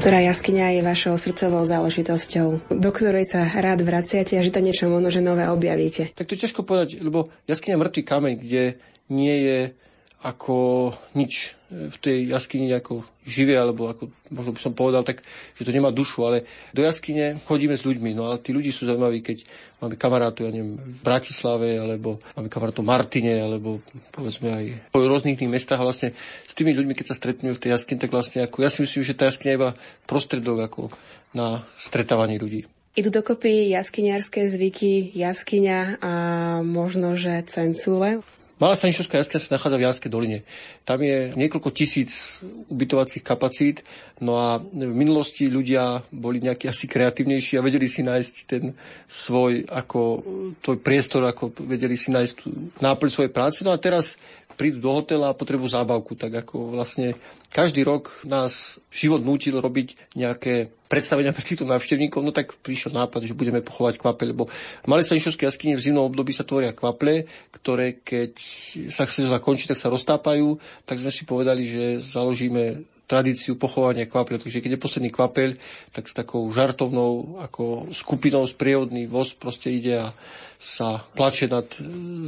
Ktorá 0.06 0.22
jaskyňa 0.22 0.78
je 0.78 0.82
vašou 0.86 1.18
srdcovou 1.18 1.66
záležitosťou, 1.66 2.70
do 2.70 2.90
ktorej 2.94 3.26
sa 3.26 3.50
rád 3.58 3.82
vraciate 3.82 4.38
a 4.38 4.46
že 4.46 4.54
to 4.54 4.62
niečo 4.62 4.86
možno, 4.86 5.10
že 5.10 5.18
nové 5.18 5.50
objavíte? 5.50 6.14
Tak 6.14 6.30
to 6.30 6.38
je 6.38 6.46
ťažko 6.46 6.62
povedať, 6.62 7.02
lebo 7.02 7.34
jaskyňa 7.50 7.82
mŕtvý 7.82 8.04
kameň, 8.06 8.34
kde 8.38 8.78
nie 9.10 9.36
je 9.50 9.60
ako 10.22 10.94
nič 11.18 11.58
v 11.76 11.98
tej 12.00 12.32
jaskyni 12.32 12.72
ako 12.72 13.04
živé, 13.28 13.60
alebo 13.60 13.92
ako 13.92 14.08
možno 14.32 14.52
by 14.56 14.62
som 14.64 14.72
povedal, 14.72 15.04
tak, 15.04 15.20
že 15.60 15.68
to 15.68 15.76
nemá 15.76 15.92
dušu, 15.92 16.24
ale 16.24 16.48
do 16.72 16.80
jaskyne 16.80 17.44
chodíme 17.44 17.76
s 17.76 17.84
ľuďmi, 17.84 18.16
no 18.16 18.32
ale 18.32 18.40
tí 18.40 18.56
ľudí 18.56 18.72
sú 18.72 18.88
zaujímaví, 18.88 19.20
keď 19.20 19.44
máme 19.84 20.00
kamarátu, 20.00 20.48
ja 20.48 20.56
neviem, 20.56 20.80
v 20.80 21.00
Bratislave, 21.04 21.76
alebo 21.76 22.24
máme 22.40 22.48
kamarátu 22.48 22.80
v 22.80 22.90
Martine, 22.90 23.34
alebo 23.44 23.84
povedzme 24.16 24.48
aj 24.56 24.66
po 24.96 25.04
rôznych 25.04 25.36
iných 25.36 25.52
mestách 25.52 25.84
a 25.84 25.88
vlastne 25.88 26.10
s 26.48 26.54
tými 26.56 26.72
ľuďmi, 26.72 26.96
keď 26.96 27.12
sa 27.12 27.20
stretnú 27.20 27.52
v 27.52 27.62
tej 27.62 27.76
jaskyni, 27.76 28.00
tak 28.00 28.16
vlastne 28.16 28.48
ako, 28.48 28.64
ja 28.64 28.72
si 28.72 28.80
myslím, 28.80 29.04
že 29.04 29.18
tá 29.18 29.28
jaskyňa 29.28 29.52
je 29.52 29.60
iba 29.60 29.72
prostredok 30.08 30.58
ako 30.72 30.82
na 31.36 31.68
stretávanie 31.76 32.40
ľudí. 32.40 32.64
Idú 32.96 33.12
dokopy 33.12 33.76
jaskyniarské 33.76 34.48
zvyky, 34.48 35.12
jaskyňa 35.12 36.00
a 36.00 36.14
možno, 36.64 37.20
že 37.20 37.44
cencule. 37.44 38.24
Malá 38.56 38.72
Stanišovská 38.72 39.20
jaskyňa 39.20 39.42
sa 39.44 39.56
nachádza 39.60 39.76
v 39.76 39.84
Janskej 39.84 40.12
doline. 40.16 40.40
Tam 40.88 40.96
je 41.04 41.36
niekoľko 41.36 41.76
tisíc 41.76 42.40
ubytovacích 42.72 43.20
kapacít, 43.20 43.84
no 44.24 44.40
a 44.40 44.64
v 44.64 44.96
minulosti 44.96 45.52
ľudia 45.52 46.00
boli 46.08 46.40
nejakí 46.40 46.72
asi 46.72 46.88
kreatívnejší 46.88 47.60
a 47.60 47.66
vedeli 47.68 47.92
si 47.92 48.00
nájsť 48.00 48.36
ten 48.48 48.72
svoj 49.12 49.68
ako, 49.68 50.24
tvoj 50.64 50.78
priestor, 50.80 51.28
ako 51.28 51.52
vedeli 51.68 52.00
si 52.00 52.16
nájsť 52.16 52.36
náplň 52.80 53.10
svojej 53.12 53.36
práce. 53.36 53.60
No 53.60 53.76
a 53.76 53.82
teraz 53.82 54.16
prídu 54.56 54.80
do 54.80 54.92
hotela 54.92 55.32
a 55.32 55.38
potrebujú 55.38 55.76
zábavku, 55.76 56.16
tak 56.16 56.48
ako 56.48 56.74
vlastne 56.74 57.14
každý 57.52 57.84
rok 57.84 58.12
nás 58.24 58.80
život 58.90 59.20
nútil 59.24 59.60
robiť 59.60 60.16
nejaké 60.16 60.72
predstavenia 60.88 61.36
pre 61.36 61.44
týchto 61.44 61.68
návštevníkov, 61.68 62.24
no 62.24 62.32
tak 62.32 62.56
prišiel 62.64 62.96
nápad, 62.96 63.28
že 63.28 63.38
budeme 63.38 63.60
pochovať 63.60 64.00
kvape, 64.00 64.24
lebo 64.32 64.48
v 64.48 64.88
Malej 64.88 65.12
Stanišovskej 65.12 65.52
jaskyni 65.52 65.76
v 65.76 65.84
zimnom 65.84 66.08
období 66.08 66.32
sa 66.32 66.48
tvoria 66.48 66.72
kvaple, 66.72 67.28
ktoré 67.52 68.00
keď 68.00 68.32
sa 68.88 69.04
chce 69.04 69.28
zakončiť, 69.28 69.76
tak 69.76 69.80
sa 69.80 69.92
roztápajú, 69.92 70.56
tak 70.88 71.04
sme 71.04 71.12
si 71.12 71.28
povedali, 71.28 71.68
že 71.68 71.84
založíme 72.00 72.95
tradíciu 73.06 73.56
pochovania 73.56 74.10
kvapel. 74.10 74.42
Takže 74.42 74.62
keď 74.62 74.78
je 74.78 74.84
posledný 74.84 75.10
kvapel, 75.14 75.58
tak 75.94 76.10
s 76.10 76.14
takou 76.18 76.46
žartovnou 76.50 77.42
ako 77.42 77.90
skupinou 77.94 78.46
sprievodný 78.46 79.06
voz 79.06 79.38
proste 79.38 79.70
ide 79.74 80.10
a 80.10 80.14
sa 80.56 81.04
plače 81.14 81.52
nad 81.52 81.68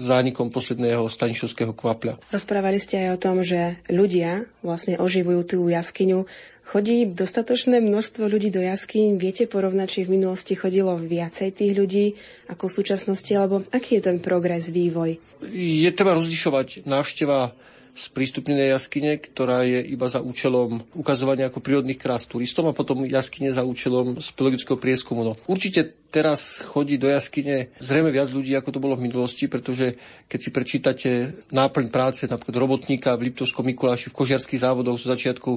zánikom 0.03 0.51
posledného 0.51 1.07
stanišovského 1.07 1.71
kvapľa. 1.71 2.19
Rozprávali 2.29 2.77
ste 2.77 3.07
aj 3.07 3.09
o 3.15 3.21
tom, 3.21 3.35
že 3.41 3.79
ľudia 3.87 4.45
vlastne 4.61 4.99
oživujú 4.99 5.41
tú 5.47 5.59
jaskyňu. 5.71 6.27
Chodí 6.67 7.07
dostatočné 7.07 7.79
množstvo 7.79 8.27
ľudí 8.27 8.51
do 8.51 8.59
jaskyň? 8.59 9.15
Viete 9.15 9.47
porovnať, 9.47 9.87
či 9.87 9.99
v 10.03 10.19
minulosti 10.19 10.59
chodilo 10.59 10.99
viacej 10.99 11.55
tých 11.55 11.73
ľudí 11.73 12.05
ako 12.51 12.67
v 12.67 12.75
súčasnosti, 12.83 13.31
alebo 13.31 13.63
aký 13.71 14.03
je 14.03 14.11
ten 14.11 14.19
progres, 14.19 14.67
vývoj? 14.67 15.15
Je 15.55 15.87
treba 15.95 16.19
rozlišovať 16.19 16.83
návšteva 16.83 17.55
sprístupnené 17.97 18.69
jaskyne, 18.69 19.17
ktorá 19.17 19.65
je 19.65 19.81
iba 19.81 20.05
za 20.05 20.21
účelom 20.21 20.85
ukazovania 20.93 21.49
ako 21.49 21.65
prírodných 21.65 21.97
krás 21.97 22.29
turistom 22.29 22.69
a 22.69 22.77
potom 22.77 23.01
jaskyne 23.09 23.49
za 23.49 23.65
účelom 23.65 24.21
speleologického 24.21 24.77
prieskumu. 24.77 25.25
No, 25.25 25.33
určite 25.49 25.97
teraz 26.13 26.61
chodí 26.61 27.01
do 27.01 27.09
jaskyne 27.09 27.73
zrejme 27.81 28.13
viac 28.13 28.29
ľudí, 28.29 28.53
ako 28.53 28.69
to 28.69 28.83
bolo 28.83 28.93
v 28.93 29.09
minulosti, 29.09 29.49
pretože 29.49 29.97
keď 30.29 30.39
si 30.39 30.49
prečítate 30.53 31.09
náplň 31.49 31.89
práce 31.89 32.29
napríklad 32.29 32.61
robotníka 32.61 33.17
v 33.17 33.33
Liptovskom 33.33 33.65
Mikuláši 33.65 34.13
v 34.13 34.17
kožiarských 34.21 34.61
závodoch 34.61 35.01
z 35.01 35.09
začiatku 35.17 35.51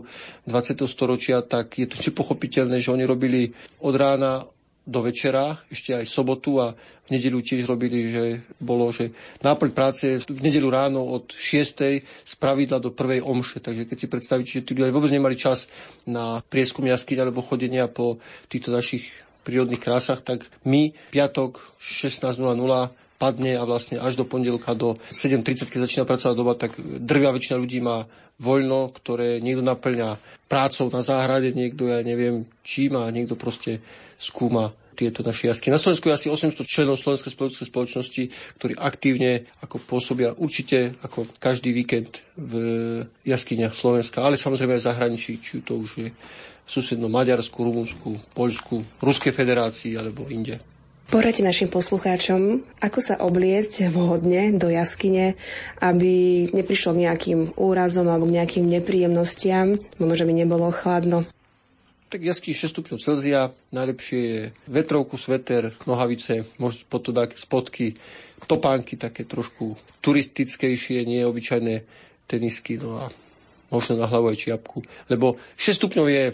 20. 0.48 0.80
storočia, 0.88 1.44
tak 1.44 1.76
je 1.76 1.86
to 1.86 2.00
nepochopiteľné, 2.00 2.80
že 2.80 2.90
oni 2.90 3.04
robili 3.04 3.52
od 3.84 3.94
rána 3.94 4.48
do 4.90 5.06
večera, 5.06 5.54
ešte 5.70 5.94
aj 5.94 6.10
sobotu 6.10 6.58
a 6.58 6.74
v 7.06 7.08
nedelu 7.14 7.38
tiež 7.38 7.62
robili, 7.70 8.10
že 8.10 8.24
bolo, 8.58 8.90
že 8.90 9.14
náplň 9.38 9.70
práce 9.70 10.18
v 10.26 10.42
nedelu 10.42 10.66
ráno 10.66 11.06
od 11.06 11.30
6. 11.30 12.02
z 12.02 12.32
pravidla 12.42 12.82
do 12.82 12.90
prvej 12.90 13.22
omše. 13.22 13.62
Takže 13.62 13.86
keď 13.86 13.96
si 13.96 14.10
predstavíte, 14.10 14.50
že 14.50 14.66
tí 14.66 14.74
ľudia 14.74 14.90
vôbec 14.90 15.14
nemali 15.14 15.38
čas 15.38 15.70
na 16.10 16.42
prieskum 16.42 16.82
jaskyň 16.90 17.22
alebo 17.22 17.46
chodenia 17.46 17.86
po 17.86 18.18
týchto 18.50 18.74
našich 18.74 19.06
prírodných 19.46 19.78
krásach, 19.78 20.26
tak 20.26 20.50
my 20.66 20.90
piatok 21.14 21.62
16.00 21.78 22.34
padne 23.20 23.52
a 23.60 23.68
vlastne 23.68 24.00
až 24.00 24.16
do 24.16 24.24
pondelka 24.24 24.72
do 24.72 24.96
7.30, 25.12 25.68
keď 25.68 25.80
začína 25.84 26.04
pracovná 26.08 26.32
doba, 26.32 26.56
tak 26.56 26.72
drvia 26.80 27.36
väčšina 27.36 27.60
ľudí 27.60 27.84
má 27.84 28.08
voľno, 28.40 28.88
ktoré 28.96 29.44
niekto 29.44 29.60
naplňa 29.60 30.16
prácou 30.48 30.88
na 30.88 31.04
záhrade, 31.04 31.52
niekto, 31.52 31.84
ja 31.92 32.00
neviem, 32.00 32.48
čím 32.64 32.96
a 32.96 33.12
niekto 33.12 33.36
proste 33.36 33.84
skúma 34.16 34.72
tieto 34.94 35.24
naše 35.24 35.48
jasky. 35.48 35.70
Na 35.72 35.80
Slovensku 35.80 36.10
je 36.10 36.16
asi 36.16 36.28
800 36.28 36.66
členov 36.66 37.00
Slovenskej 37.00 37.32
spoločenskej 37.32 37.68
spoločnosti, 37.68 38.22
ktorí 38.60 38.72
aktívne 38.76 39.48
ako 39.64 39.76
pôsobia 39.82 40.34
určite 40.36 40.94
ako 41.00 41.26
každý 41.40 41.72
víkend 41.72 42.20
v 42.36 42.52
jaskyniach 43.24 43.72
Slovenska, 43.72 44.22
ale 44.24 44.40
samozrejme 44.40 44.76
aj 44.76 44.82
v 44.82 44.88
zahraničí, 44.90 45.32
či 45.40 45.62
to 45.64 45.80
už 45.80 45.90
je 45.96 46.08
v 46.10 46.68
susednom 46.68 47.10
Maďarsku, 47.10 47.56
Rumunsku, 47.56 48.20
Poľsku, 48.36 49.02
Ruskej 49.02 49.34
federácii 49.34 49.98
alebo 49.98 50.28
inde. 50.30 50.62
Poradte 51.10 51.42
našim 51.42 51.66
poslucháčom, 51.66 52.62
ako 52.78 52.98
sa 53.02 53.18
obliecť 53.18 53.90
vhodne 53.90 54.54
do 54.54 54.70
jaskyne, 54.70 55.34
aby 55.82 56.46
neprišlo 56.54 56.94
k 56.94 57.02
nejakým 57.10 57.40
úrazom 57.58 58.06
alebo 58.06 58.30
k 58.30 58.38
nejakým 58.38 58.62
nepríjemnostiam, 58.70 59.74
možno, 59.98 60.14
že 60.14 60.26
by 60.30 60.32
nebolo 60.38 60.70
chladno 60.70 61.26
tak 62.10 62.26
jasky 62.26 62.50
6 62.50 62.74
stupňov 62.74 62.98
Celzia, 62.98 63.54
najlepšie 63.70 64.20
je 64.20 64.40
vetrovku, 64.66 65.14
sveter, 65.14 65.70
nohavice, 65.86 66.42
možno 66.58 66.82
potom 66.90 67.14
také 67.14 67.38
spodky, 67.38 67.94
topánky 68.50 68.98
také 68.98 69.22
trošku 69.22 69.78
turistickejšie, 70.02 71.06
nie 71.06 71.22
obyčajné 71.22 71.86
tenisky, 72.26 72.82
no 72.82 72.98
a 72.98 73.14
možno 73.70 74.02
na 74.02 74.10
hlavu 74.10 74.34
aj 74.34 74.42
čiapku. 74.42 74.82
Lebo 75.06 75.38
6 75.54 75.78
stupňov 75.78 76.06
je 76.10 76.24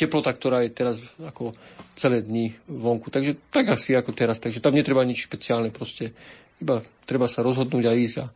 teplota, 0.00 0.32
ktorá 0.32 0.64
je 0.64 0.72
teraz 0.72 0.96
ako 1.20 1.52
celé 1.92 2.24
dni 2.24 2.56
vonku. 2.64 3.12
Takže 3.12 3.36
tak 3.52 3.76
asi 3.76 3.92
ako 3.92 4.16
teraz. 4.16 4.40
Takže 4.40 4.64
tam 4.64 4.72
netreba 4.72 5.04
nič 5.04 5.28
špeciálne 5.28 5.68
proste. 5.68 6.16
Iba 6.56 6.80
treba 7.04 7.28
sa 7.28 7.44
rozhodnúť 7.44 7.84
a 7.84 7.92
ísť 7.92 8.16
a 8.24 8.26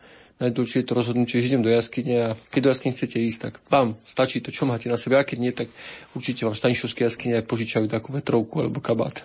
najdôležšie 0.43 0.83
je 0.83 0.89
to 0.89 0.99
rozhodnutie, 0.99 1.39
že 1.39 1.55
idem 1.55 1.63
do 1.63 1.71
jaskyne 1.71 2.15
a 2.19 2.29
keď 2.51 2.61
do 2.61 2.71
jaskyne 2.75 2.93
chcete 2.97 3.19
ísť, 3.21 3.39
tak 3.39 3.55
vám 3.71 3.95
stačí 4.03 4.43
to, 4.43 4.51
čo 4.51 4.67
máte 4.67 4.91
na 4.91 4.99
sebe. 4.99 5.19
A 5.19 5.27
keď 5.27 5.39
nie, 5.39 5.53
tak 5.55 5.71
určite 6.17 6.47
vám 6.49 6.55
v 6.55 6.63
Stanišovskej 6.63 7.05
jaskyne 7.07 7.35
aj 7.39 7.47
požičajú 7.47 7.87
takú 7.87 8.11
vetrovku 8.11 8.65
alebo 8.65 8.83
kabát. 8.83 9.23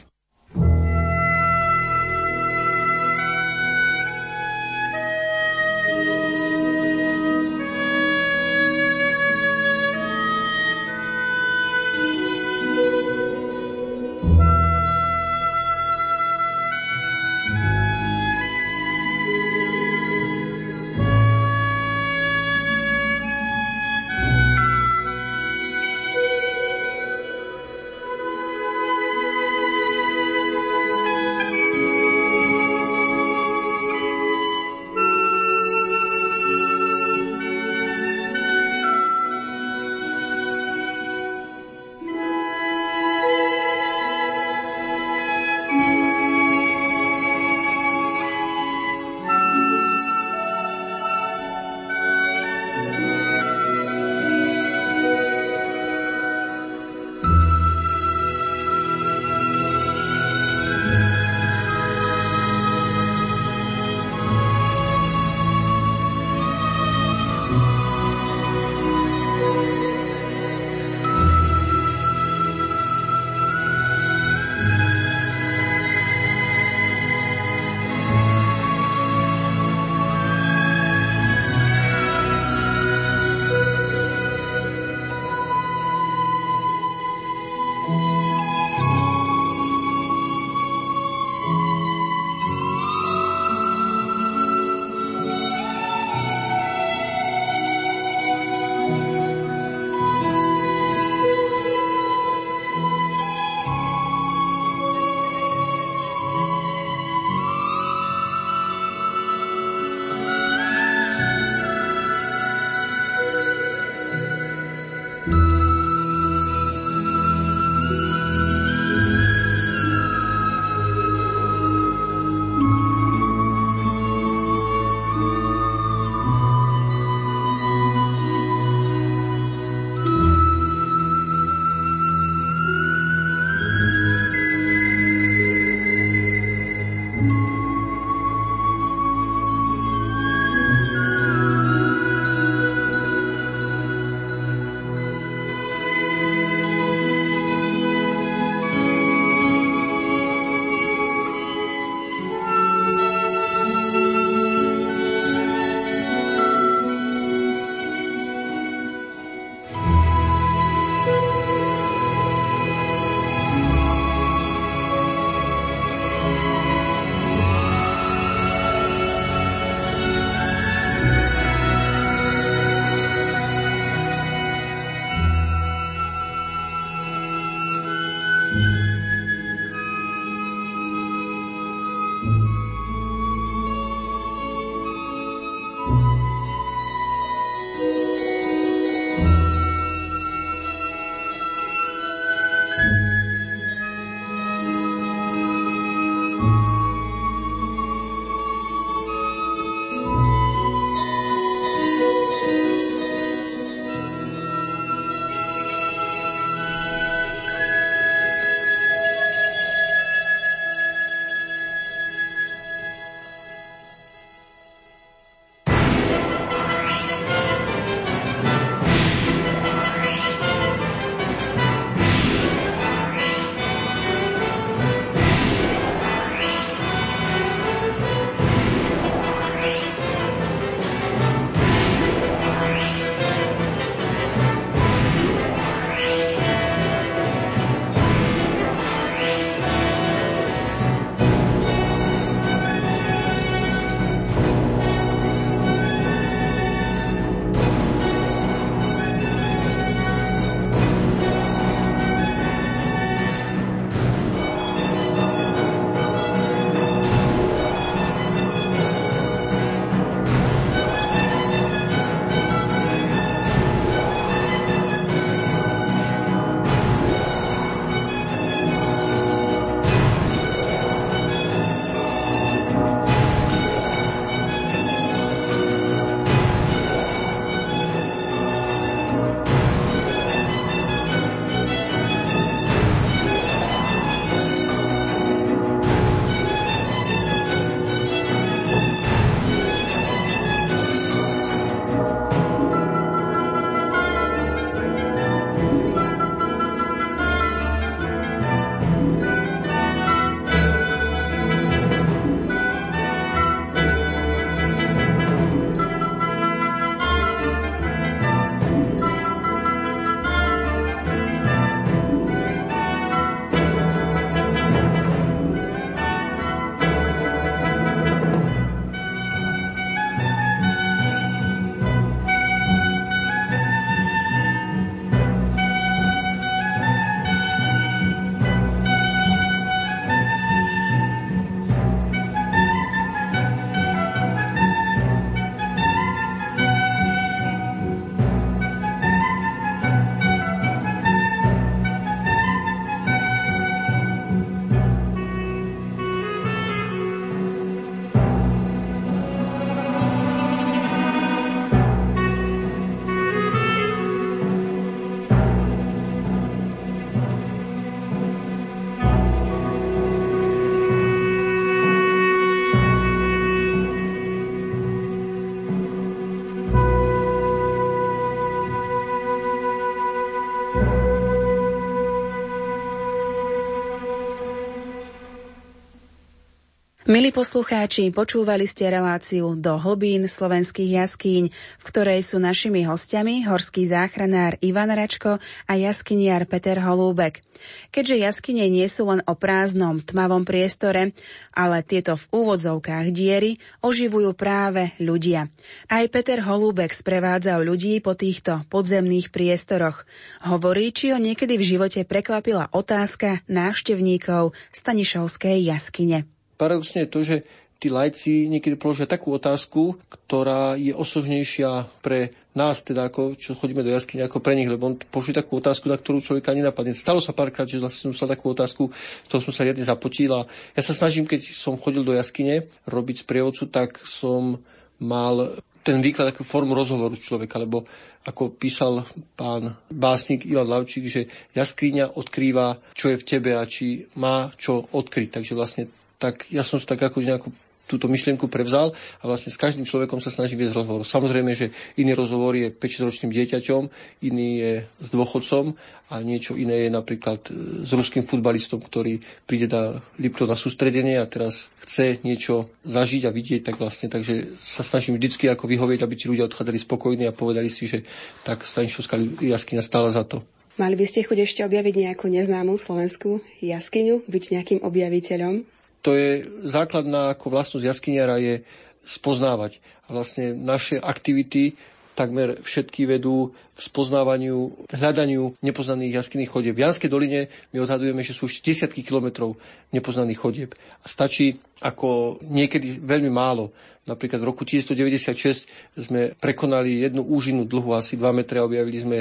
Milí 377.09 377.33
poslucháči, 377.33 378.13
počúvali 378.13 378.69
ste 378.69 378.85
reláciu 378.85 379.57
do 379.57 379.81
hlbín 379.81 380.29
slovenských 380.29 381.01
jaskýň, 381.01 381.49
v 381.49 381.83
ktorej 381.89 382.21
sú 382.21 382.37
našimi 382.37 382.85
hostiami 382.85 383.49
horský 383.49 383.89
záchranár 383.89 384.61
Ivan 384.61 384.93
Račko 384.93 385.41
a 385.41 385.73
jaskyniar 385.73 386.45
Peter 386.45 386.77
Holúbek. 386.77 387.41
Keďže 387.89 388.29
jaskyne 388.29 388.69
nie 388.69 388.85
sú 388.85 389.09
len 389.09 389.25
o 389.25 389.33
prázdnom, 389.33 390.05
tmavom 390.05 390.45
priestore, 390.45 391.17
ale 391.49 391.81
tieto 391.81 392.13
v 392.13 392.29
úvodzovkách 392.29 393.09
diery 393.09 393.57
oživujú 393.81 394.37
práve 394.37 394.93
ľudia. 395.01 395.49
Aj 395.89 396.05
Peter 396.13 396.45
Holúbek 396.45 396.93
sprevádzal 396.93 397.65
ľudí 397.65 398.05
po 398.05 398.13
týchto 398.13 398.69
podzemných 398.69 399.33
priestoroch. 399.33 400.05
Hovorí, 400.45 400.93
či 400.93 401.09
ho 401.09 401.17
niekedy 401.17 401.57
v 401.57 401.73
živote 401.73 402.05
prekvapila 402.05 402.69
otázka 402.69 403.41
návštevníkov 403.49 404.53
Stanišovskej 404.69 405.57
jaskyne 405.65 406.29
paradoxne 406.59 407.07
je 407.07 407.13
to, 407.15 407.19
že 407.23 407.35
tí 407.79 407.87
lajci 407.87 408.51
niekedy 408.51 408.75
položia 408.75 409.07
takú 409.07 409.31
otázku, 409.31 409.95
ktorá 410.11 410.75
je 410.75 410.91
osožnejšia 410.91 411.87
pre 412.03 412.35
nás, 412.51 412.83
teda 412.83 413.07
ako 413.07 413.39
čo 413.39 413.55
chodíme 413.55 413.87
do 413.87 413.95
jaskyne, 413.95 414.27
ako 414.27 414.43
pre 414.43 414.59
nich, 414.59 414.67
lebo 414.67 414.91
on 414.91 414.99
položí 414.99 415.31
takú 415.31 415.63
otázku, 415.63 415.87
na 415.87 415.95
ktorú 415.95 416.19
človeka 416.19 416.51
nenapadne. 416.51 416.91
Stalo 416.91 417.23
sa 417.23 417.31
párkrát, 417.31 417.63
že 417.63 417.79
vlastne 417.79 418.11
som 418.11 418.11
dostal 418.11 418.27
takú 418.27 418.51
otázku, 418.51 418.91
z 418.91 419.27
toho 419.31 419.39
som 419.39 419.55
sa 419.55 419.63
riadne 419.63 419.87
zapotil 419.87 420.27
a 420.35 420.43
ja 420.75 420.81
sa 420.83 420.91
snažím, 420.91 421.23
keď 421.23 421.55
som 421.55 421.79
chodil 421.79 422.03
do 422.03 422.11
jaskyne 422.11 422.67
robiť 422.83 423.23
sprievodcu, 423.23 423.71
tak 423.71 424.03
som 424.03 424.59
mal 424.99 425.63
ten 425.79 426.03
výklad 426.03 426.35
takú 426.35 426.43
formu 426.43 426.75
rozhovoru 426.75 427.15
človeka, 427.15 427.55
lebo 427.63 427.87
ako 428.27 428.59
písal 428.59 429.07
pán 429.39 429.79
básnik 429.87 430.43
Ivan 430.43 430.67
Lavčík, 430.67 431.07
že 431.07 431.31
jaskriňa 431.55 432.19
odkrýva, 432.19 432.75
čo 432.91 433.07
je 433.07 433.15
v 433.15 433.23
tebe 433.23 433.55
a 433.55 433.63
či 433.63 434.03
má 434.19 434.51
čo 434.59 434.83
odkryť. 434.91 435.39
Takže 435.39 435.55
vlastne 435.55 435.87
tak 436.19 436.51
ja 436.51 436.61
som 436.61 436.77
tak 436.83 436.99
ako 436.99 437.23
nejakú 437.23 437.49
túto 437.89 438.05
myšlienku 438.05 438.45
prevzal 438.45 438.93
a 438.93 439.23
vlastne 439.25 439.49
s 439.49 439.57
každým 439.57 439.81
človekom 439.81 440.21
sa 440.21 440.29
snažím 440.29 440.61
viesť 440.61 440.77
rozhovor. 440.77 441.01
Samozrejme, 441.01 441.57
že 441.57 441.73
iný 441.97 442.13
rozhovor 442.13 442.53
je 442.53 442.69
5-ročným 442.69 443.33
dieťaťom, 443.33 443.81
iný 444.29 444.49
je 444.61 444.73
s 444.85 445.07
dôchodcom 445.09 445.73
a 446.13 446.15
niečo 446.21 446.53
iné 446.53 446.85
je 446.85 446.89
napríklad 446.93 447.49
e, 447.49 447.81
s 447.81 447.89
ruským 447.89 448.21
futbalistom, 448.21 448.77
ktorý 448.77 449.17
príde 449.49 449.65
na 449.73 449.97
Lipto 450.21 450.45
na 450.45 450.53
sústredenie 450.53 451.17
a 451.17 451.25
teraz 451.25 451.73
chce 451.81 452.21
niečo 452.21 452.69
zažiť 452.85 453.25
a 453.25 453.33
vidieť, 453.33 453.73
tak 453.73 453.81
vlastne, 453.81 454.05
takže 454.05 454.61
sa 454.61 454.85
snažím 454.85 455.17
vždycky 455.17 455.49
ako 455.49 455.65
vyhovieť, 455.65 456.05
aby 456.05 456.13
tí 456.13 456.29
ľudia 456.29 456.45
odchádzali 456.45 456.77
spokojní 456.77 457.25
a 457.25 457.33
povedali 457.33 457.73
si, 457.73 457.89
že 457.89 458.05
tak 458.45 458.61
Stanišovská 458.61 459.17
jaskyňa 459.41 459.81
stála 459.81 460.13
za 460.13 460.21
to. 460.29 460.45
Mali 460.79 460.95
by 460.95 461.05
ste 461.09 461.27
chuť 461.27 461.37
ešte 461.43 461.61
objaviť 461.67 462.07
nejakú 462.07 462.31
neznámu 462.31 462.79
slovenskú 462.79 463.43
jaskyňu, 463.59 464.23
byť 464.29 464.43
nejakým 464.55 464.79
objaviteľom? 464.79 465.78
To 466.01 466.15
je 466.15 466.47
základná 466.63 467.35
ako 467.35 467.51
vlastnosť 467.51 467.85
jaskyniara 467.85 468.39
je 468.39 468.63
spoznávať. 469.03 469.83
A 470.07 470.15
vlastne 470.15 470.55
naše 470.55 470.97
aktivity 470.97 471.75
takmer 472.19 472.59
všetky 472.59 473.07
vedú 473.07 473.55
k 473.71 473.79
spoznávaniu, 473.79 474.75
hľadaniu 474.91 475.55
nepoznaných 475.63 476.19
jaskyných 476.19 476.51
chodieb. 476.51 476.75
V 476.75 476.83
Janskej 476.83 477.07
doline 477.07 477.47
my 477.71 477.79
odhadujeme, 477.79 478.19
že 478.19 478.35
sú 478.35 478.51
už 478.51 478.59
desiatky 478.59 479.07
kilometrov 479.07 479.55
nepoznaných 479.95 480.39
chodieb. 480.43 480.75
A 480.99 481.07
stačí 481.07 481.63
ako 481.79 482.43
niekedy 482.43 482.99
veľmi 482.99 483.31
málo. 483.31 483.71
Napríklad 484.03 484.43
v 484.43 484.49
roku 484.51 484.67
1996 484.67 485.71
sme 485.95 486.35
prekonali 486.35 487.07
jednu 487.07 487.23
úžinu 487.23 487.63
dlhu 487.63 487.95
asi 487.95 488.19
2 488.19 488.35
metre 488.35 488.59
a 488.59 488.67
objavili 488.67 488.99
sme 488.99 489.17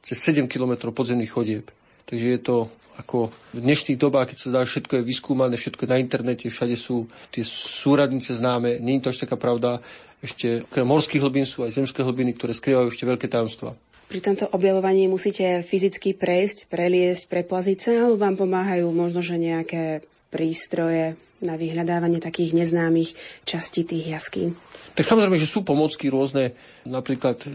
cez 0.00 0.16
7 0.16 0.48
kilometrov 0.48 0.96
podzemných 0.96 1.28
chodieb. 1.28 1.68
Takže 2.08 2.26
je 2.26 2.40
to 2.40 2.56
ako 2.98 3.30
v 3.54 3.58
dnešných 3.62 4.00
dobách, 4.00 4.34
keď 4.34 4.38
sa 4.38 4.48
dá, 4.50 4.60
všetko 4.66 5.00
je 5.00 5.08
vyskúmané, 5.08 5.54
všetko 5.54 5.86
je 5.86 5.92
na 5.92 5.98
internete, 6.02 6.50
všade 6.50 6.74
sú 6.74 7.06
tie 7.30 7.46
súradnice 7.46 8.34
známe, 8.34 8.82
nie 8.82 8.98
je 8.98 9.02
to 9.06 9.10
až 9.14 9.22
taká 9.22 9.36
pravda. 9.38 9.78
Ešte 10.20 10.66
okrem 10.66 10.86
morských 10.88 11.22
hlbín 11.22 11.46
sú 11.48 11.64
aj 11.64 11.78
zemské 11.78 12.04
hlbiny, 12.04 12.36
ktoré 12.36 12.52
skrývajú 12.52 12.92
ešte 12.92 13.08
veľké 13.08 13.26
tajomstvá. 13.30 13.72
Pri 14.10 14.18
tomto 14.18 14.50
objavovaní 14.50 15.06
musíte 15.06 15.62
fyzicky 15.62 16.18
prejsť, 16.18 16.66
preliesť, 16.66 17.30
preplaziť 17.30 17.78
sa, 17.78 17.90
alebo 18.04 18.18
vám 18.18 18.34
pomáhajú 18.34 18.90
možno, 18.90 19.22
že 19.22 19.38
nejaké 19.38 20.02
prístroje 20.30 21.18
na 21.40 21.56
vyhľadávanie 21.56 22.20
takých 22.20 22.52
neznámych 22.52 23.16
častí 23.48 23.84
tých 23.84 24.12
jaskýn? 24.12 24.54
Tak 24.92 25.06
samozrejme, 25.06 25.40
že 25.40 25.48
sú 25.48 25.64
pomocky 25.64 26.12
rôzne, 26.12 26.52
napríklad 26.84 27.40
e, 27.46 27.48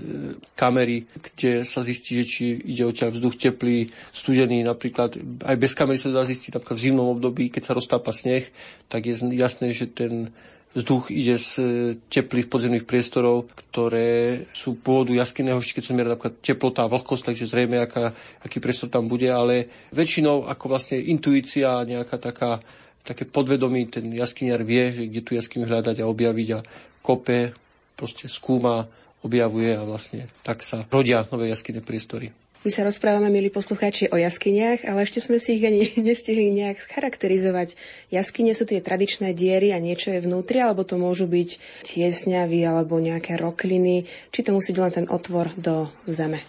kamery, 0.58 1.06
kde 1.06 1.62
sa 1.68 1.86
zistí, 1.86 2.18
že 2.18 2.26
či 2.26 2.44
ide 2.64 2.88
o 2.88 2.96
ťa 2.96 3.14
vzduch 3.14 3.38
teplý, 3.38 3.94
studený, 4.10 4.66
napríklad 4.66 5.20
aj 5.46 5.56
bez 5.60 5.78
kamery 5.78 6.00
sa 6.02 6.10
dá 6.10 6.26
zistiť, 6.26 6.58
napríklad 6.58 6.78
v 6.80 6.86
zimnom 6.90 7.14
období, 7.14 7.54
keď 7.54 7.64
sa 7.70 7.78
roztápa 7.78 8.10
sneh, 8.16 8.50
tak 8.90 9.06
je 9.06 9.22
jasné, 9.36 9.76
že 9.76 9.86
ten 9.86 10.34
vzduch 10.76 11.08
ide 11.10 11.40
z 11.40 11.52
e, 11.58 11.64
teplých 12.12 12.52
podzemných 12.52 12.84
priestorov, 12.84 13.48
ktoré 13.56 14.44
sú 14.52 14.76
pôvodu 14.76 15.16
jaskyného, 15.16 15.64
keď 15.64 15.84
sa 15.84 15.96
meria 15.96 16.14
napríklad 16.14 16.44
teplota 16.44 16.84
a 16.84 16.92
vlhkosť, 16.92 17.32
takže 17.32 17.48
zrejme, 17.48 17.80
aká, 17.80 18.12
aký 18.44 18.60
priestor 18.60 18.92
tam 18.92 19.08
bude, 19.08 19.32
ale 19.32 19.72
väčšinou 19.96 20.52
ako 20.52 20.66
vlastne 20.68 21.00
intuícia, 21.00 21.88
nejaká 21.88 22.20
taká 22.20 22.60
také 23.06 23.30
podvedomí, 23.30 23.86
ten 23.88 24.10
jaskyniar 24.10 24.66
vie, 24.66 24.90
že 24.90 25.04
kde 25.06 25.22
tu 25.22 25.38
jaskyňu 25.38 25.70
hľadať 25.70 26.02
a 26.02 26.10
objaviť 26.10 26.50
a 26.58 26.60
kope, 27.06 27.54
proste 27.94 28.26
skúma, 28.26 28.90
objavuje 29.22 29.78
a 29.78 29.86
vlastne 29.86 30.30
tak 30.42 30.66
sa 30.66 30.90
rodia 30.90 31.22
nové 31.30 31.54
jaskyné 31.54 31.86
priestory. 31.86 32.45
My 32.66 32.74
sa 32.74 32.82
rozprávame, 32.82 33.30
milí 33.30 33.54
poslucháči, 33.54 34.10
o 34.10 34.18
jaskyniach, 34.18 34.90
ale 34.90 35.06
ešte 35.06 35.22
sme 35.22 35.38
si 35.38 35.62
ich 35.62 35.70
ani 35.70 35.86
nestihli 36.10 36.50
nejak 36.50 36.82
charakterizovať. 36.90 37.78
Jaskyne 38.10 38.58
sú 38.58 38.66
tie 38.66 38.82
tradičné 38.82 39.38
diery 39.38 39.70
a 39.70 39.78
niečo 39.78 40.10
je 40.10 40.26
vnútri, 40.26 40.66
alebo 40.66 40.82
to 40.82 40.98
môžu 40.98 41.30
byť 41.30 41.62
tiesňavy 41.86 42.66
alebo 42.66 42.98
nejaké 42.98 43.38
rokliny, 43.38 44.10
či 44.34 44.42
to 44.42 44.50
musí 44.50 44.74
byť 44.74 44.82
len 44.82 44.94
ten 44.98 45.08
otvor 45.14 45.54
do 45.54 45.94
zeme. 46.10 46.42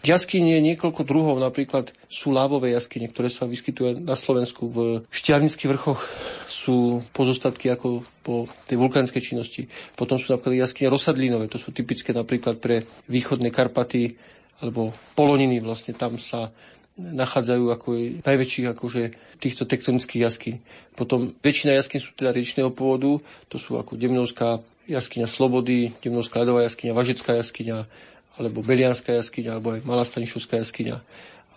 Jaskyne 0.00 0.56
niekoľko 0.72 1.04
druhov, 1.04 1.36
napríklad 1.36 1.92
sú 2.08 2.32
lávové 2.32 2.72
jaskyne, 2.72 3.12
ktoré 3.12 3.28
sa 3.28 3.44
vyskytujú 3.44 4.00
na 4.00 4.16
Slovensku. 4.16 4.72
V 4.72 4.78
Štiavnických 5.12 5.68
vrchoch 5.68 6.00
sú 6.48 7.04
pozostatky 7.12 7.68
ako 7.68 8.08
po 8.24 8.48
tej 8.64 8.80
vulkánskej 8.80 9.20
činnosti. 9.20 9.68
Potom 10.00 10.16
sú 10.16 10.32
napríklad 10.32 10.64
jaskyne 10.64 10.88
rozsadlinové, 10.88 11.52
to 11.52 11.60
sú 11.60 11.76
typické 11.76 12.16
napríklad 12.16 12.56
pre 12.56 12.88
východné 13.12 13.52
Karpaty 13.52 14.32
alebo 14.62 14.94
Poloniny, 15.18 15.58
vlastne 15.58 15.92
tam 15.92 16.16
sa 16.22 16.54
nachádzajú 16.96 17.64
ako 17.72 17.88
najväčších 18.22 18.66
akože 18.72 19.02
týchto 19.40 19.66
tektonických 19.66 20.22
jaskyň. 20.22 20.54
Potom 20.94 21.34
väčšina 21.40 21.74
jaskyň 21.80 22.00
sú 22.00 22.10
teda 22.14 22.30
riečného 22.30 22.70
pôvodu, 22.70 23.18
to 23.48 23.56
sú 23.58 23.80
ako 23.80 23.98
Demnovská 23.98 24.60
jaskyňa 24.86 25.26
Slobody, 25.26 25.96
Demnovská 26.04 26.44
ľadová 26.44 26.68
jaskyňa, 26.68 26.92
Važecká 26.94 27.34
jaskyňa, 27.40 27.78
alebo 28.38 28.62
Belianská 28.62 29.18
jaskyňa, 29.18 29.50
alebo 29.56 29.74
aj 29.74 29.80
Malá 29.88 30.04
Stanišovská 30.04 30.60
jaskyňa. 30.60 30.96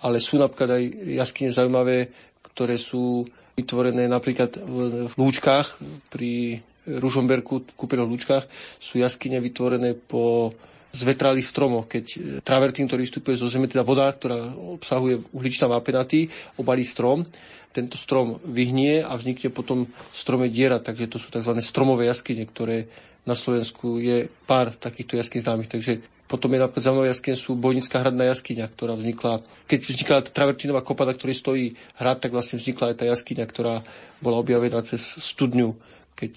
Ale 0.01 0.18
sú 0.24 0.39
napríklad 0.39 0.82
aj 0.82 0.84
jaskyne 1.20 1.51
zaujímavé, 1.51 2.12
ktoré 2.41 2.80
sú 2.80 3.28
vytvorené 3.56 4.08
napríklad 4.08 4.60
v 5.08 5.14
Lúčkách, 5.16 5.80
pri 6.12 6.64
Ružomberku, 6.86 7.66
v 7.66 7.76
kúpených 7.76 8.08
Lúčkách, 8.08 8.45
sú 8.78 9.01
jaskyne 9.01 9.41
vytvorené 9.41 9.95
po 9.95 10.53
zvetralých 10.95 11.43
stromoch, 11.43 11.91
keď 11.91 12.39
travertín, 12.41 12.87
ktorý 12.87 13.03
vystupuje 13.03 13.35
zo 13.35 13.51
zeme, 13.51 13.67
teda 13.67 13.83
voda, 13.83 14.07
ktorá 14.07 14.39
obsahuje 14.79 15.19
uhličná 15.35 15.67
vápenaty, 15.67 16.31
obalí 16.55 16.87
strom, 16.87 17.27
tento 17.75 17.99
strom 17.99 18.39
vyhnie 18.47 19.03
a 19.03 19.11
vznikne 19.19 19.51
potom 19.51 19.83
strome 20.15 20.47
diera, 20.47 20.79
takže 20.79 21.11
to 21.11 21.19
sú 21.19 21.27
tzv. 21.27 21.51
stromové 21.59 22.07
jaskyne, 22.07 22.47
ktoré 22.47 22.87
na 23.27 23.35
Slovensku 23.35 23.99
je 23.99 24.31
pár 24.47 24.71
takýchto 24.71 25.19
jaskyn 25.19 25.43
známych, 25.43 25.67
takže 25.67 25.99
potom 26.25 26.49
je 26.55 26.61
napríklad 26.61 26.85
zaujímavá 26.87 27.09
jaskyňa 27.11 27.37
sú 27.37 27.53
Bojnická 27.53 28.01
hradná 28.01 28.25
jaskyňa, 28.33 28.65
ktorá 28.71 28.97
vznikla, 28.97 29.45
keď 29.69 29.79
vznikla 29.81 30.25
tá 30.25 30.31
travertinová 30.33 30.81
kopa, 30.81 31.05
na 31.05 31.13
ktorej 31.13 31.37
stojí 31.37 31.65
hrad, 32.01 32.17
tak 32.17 32.33
vlastne 32.33 32.57
vznikla 32.57 32.93
aj 32.93 32.97
tá 32.97 33.05
jaskyňa, 33.05 33.45
ktorá 33.45 33.85
bola 34.23 34.41
objavená 34.41 34.81
cez 34.81 35.01
studňu, 35.21 35.77
keď 36.17 36.33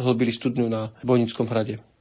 hlbili 0.00 0.32
studňu 0.32 0.66
na 0.68 0.92
Bojnickom 1.06 1.48
hrade. 1.48 1.93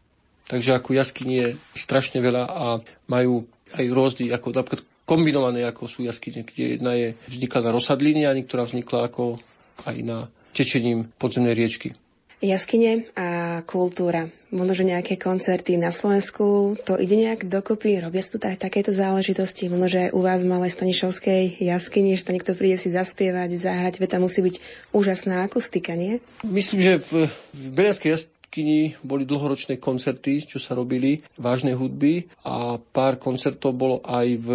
Takže 0.43 0.75
ako 0.75 0.95
jaskyni 0.95 1.35
je 1.39 1.47
strašne 1.77 2.19
veľa 2.19 2.43
a 2.45 2.65
majú 3.07 3.47
aj 3.73 3.85
rôzny, 3.89 4.29
ako 4.29 4.51
napríklad 4.51 4.83
kombinované, 5.03 5.67
ako 5.67 5.87
sú 5.87 5.99
jaskyne, 6.03 6.47
kde 6.47 6.79
jedna 6.79 6.91
je 6.95 7.15
vznikla 7.27 7.59
na 7.63 7.71
rozsadline 7.75 8.23
a 8.27 8.35
niektorá 8.35 8.63
vznikla 8.63 9.07
ako 9.11 9.39
aj 9.87 9.97
na 10.03 10.27
tečením 10.55 11.09
podzemnej 11.17 11.57
riečky. 11.57 11.97
Jaskyne 12.43 13.07
a 13.15 13.63
kultúra. 13.63 14.27
Možno, 14.51 14.75
že 14.75 14.83
nejaké 14.83 15.15
koncerty 15.15 15.79
na 15.79 15.95
Slovensku, 15.95 16.75
to 16.83 16.99
ide 16.99 17.15
nejak 17.15 17.47
dokopy, 17.47 18.03
robia 18.03 18.19
tu 18.19 18.35
aj 18.35 18.59
takéto 18.59 18.91
záležitosti. 18.91 19.71
Možno, 19.71 19.87
že 19.87 20.11
u 20.11 20.19
vás 20.19 20.43
v 20.43 20.51
Malej 20.51 20.75
Stanišovskej 20.75 21.63
jaskyni, 21.63 22.19
že 22.19 22.35
niekto 22.35 22.51
príde 22.51 22.75
si 22.75 22.91
zaspievať, 22.91 23.47
zahrať, 23.55 23.95
veď 23.95 24.19
tam 24.19 24.27
musí 24.27 24.43
byť 24.43 24.59
úžasná 24.91 25.47
akustika, 25.47 25.95
nie? 25.95 26.19
Myslím, 26.43 26.83
že 26.83 26.93
v, 26.99 27.31
v 27.31 27.67
Belianskej 27.79 28.11
jaskyni 28.53 28.93
boli 29.01 29.25
dlhoročné 29.25 29.81
koncerty, 29.81 30.45
čo 30.45 30.61
sa 30.61 30.77
robili, 30.77 31.25
vážnej 31.41 31.73
hudby. 31.73 32.29
A 32.45 32.77
pár 32.77 33.17
koncertov 33.17 33.73
bolo 33.73 33.97
aj 34.05 34.27
v 34.37 34.49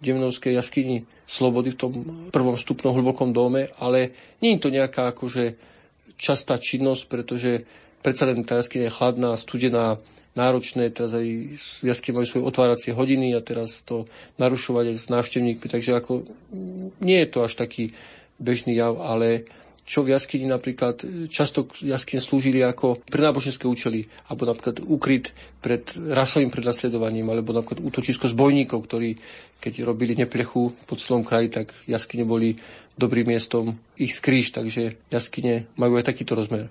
Demnovskej 0.00 0.56
jaskyni 0.56 1.04
Slobody 1.28 1.76
v 1.76 1.80
tom 1.80 1.92
prvom 2.32 2.56
stupnom 2.56 2.96
hlbokom 2.96 3.36
dome, 3.36 3.68
ale 3.76 4.16
nie 4.40 4.56
je 4.56 4.62
to 4.64 4.70
nejaká 4.72 5.12
akože 5.12 5.52
častá 6.16 6.56
činnosť, 6.56 7.02
pretože 7.12 7.68
predsa 8.00 8.24
len 8.24 8.40
tá 8.40 8.56
jaskyňa 8.56 8.88
je 8.88 8.96
chladná, 8.96 9.30
studená, 9.36 10.00
náročné, 10.32 10.88
teraz 10.88 11.12
aj 11.12 11.26
jasky 11.84 12.16
majú 12.16 12.24
svoje 12.24 12.48
otváracie 12.48 12.96
hodiny 12.96 13.36
a 13.36 13.44
teraz 13.44 13.84
to 13.84 14.08
narušovať 14.40 14.84
aj 14.92 14.96
s 14.96 15.06
návštevníkmi, 15.12 15.66
takže 15.68 15.92
ako 15.92 16.24
nie 17.04 17.20
je 17.20 17.28
to 17.28 17.44
až 17.44 17.52
taký 17.60 17.92
bežný 18.40 18.80
jav, 18.80 18.96
ale 18.96 19.44
čo 19.86 20.02
v 20.02 20.12
jaskyni 20.12 20.50
napríklad 20.50 21.06
často 21.30 21.70
jaskyne 21.78 22.18
slúžili 22.18 22.60
ako 22.60 23.06
pre 23.06 23.22
náboženské 23.22 23.70
účely, 23.70 24.10
alebo 24.26 24.50
napríklad 24.50 24.82
ukryt 24.82 25.30
pred 25.62 25.86
rasovým 25.94 26.50
prenasledovaním, 26.50 27.30
alebo 27.30 27.54
napríklad 27.54 27.80
útočisko 27.86 28.26
zbojníkov, 28.26 28.82
ktorí 28.82 29.14
keď 29.62 29.86
robili 29.86 30.18
neplechu 30.18 30.74
po 30.84 30.94
celom 30.98 31.22
kraji, 31.22 31.48
tak 31.62 31.72
jaskyne 31.86 32.26
boli 32.26 32.58
dobrým 32.98 33.30
miestom 33.30 33.78
ich 33.96 34.12
skrýž, 34.12 34.58
takže 34.58 34.98
jaskyne 35.08 35.70
majú 35.78 35.96
aj 35.96 36.10
takýto 36.10 36.34
rozmer. 36.34 36.68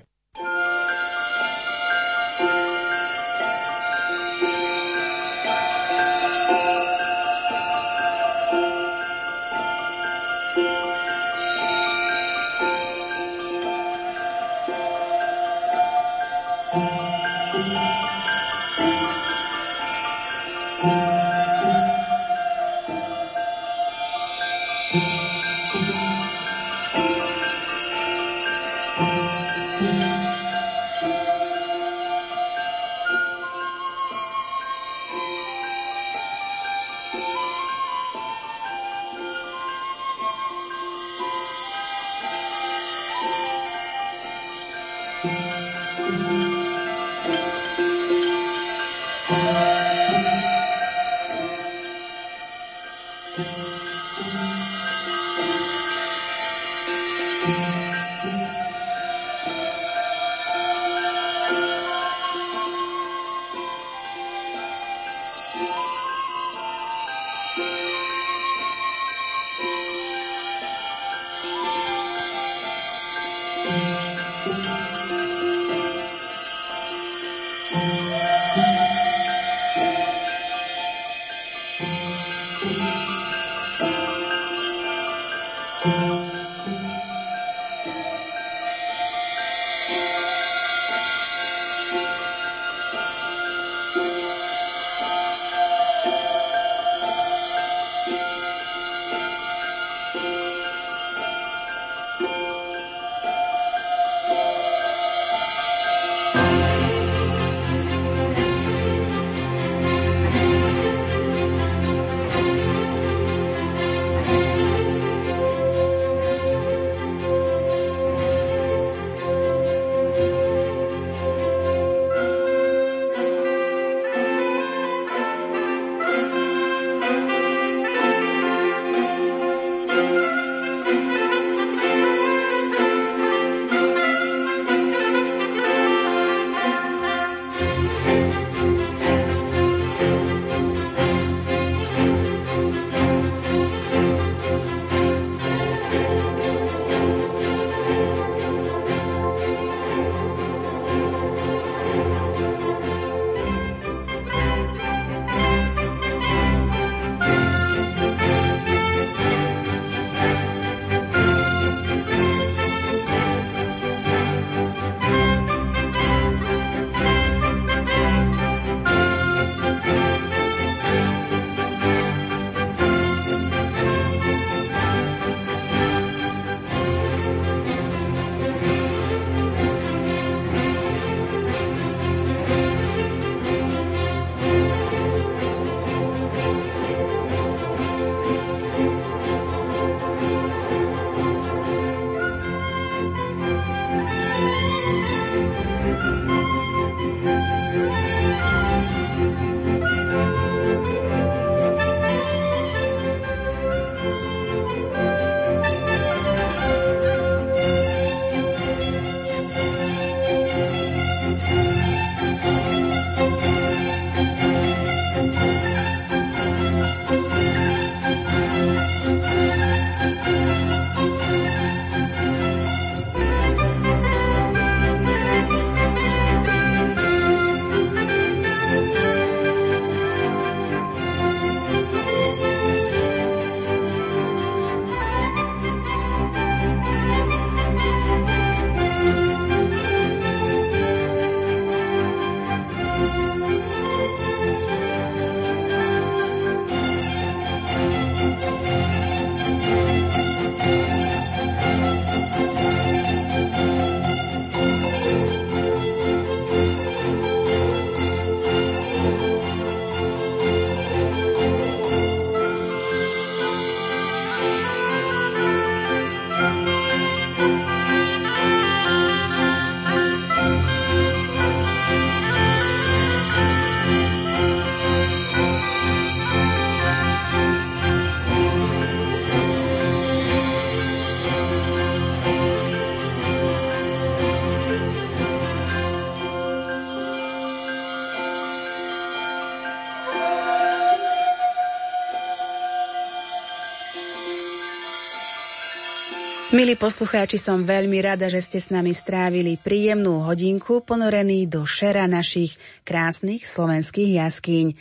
Milí 296.55 296.79
poslucháči, 296.79 297.35
som 297.35 297.67
veľmi 297.67 297.99
rada, 297.99 298.31
že 298.31 298.39
ste 298.39 298.63
s 298.63 298.71
nami 298.71 298.95
strávili 298.95 299.59
príjemnú 299.59 300.23
hodinku 300.23 300.87
ponorení 300.87 301.51
do 301.51 301.67
šera 301.67 302.07
našich 302.07 302.55
krásnych 302.87 303.43
slovenských 303.43 304.23
jaskýň. 304.23 304.71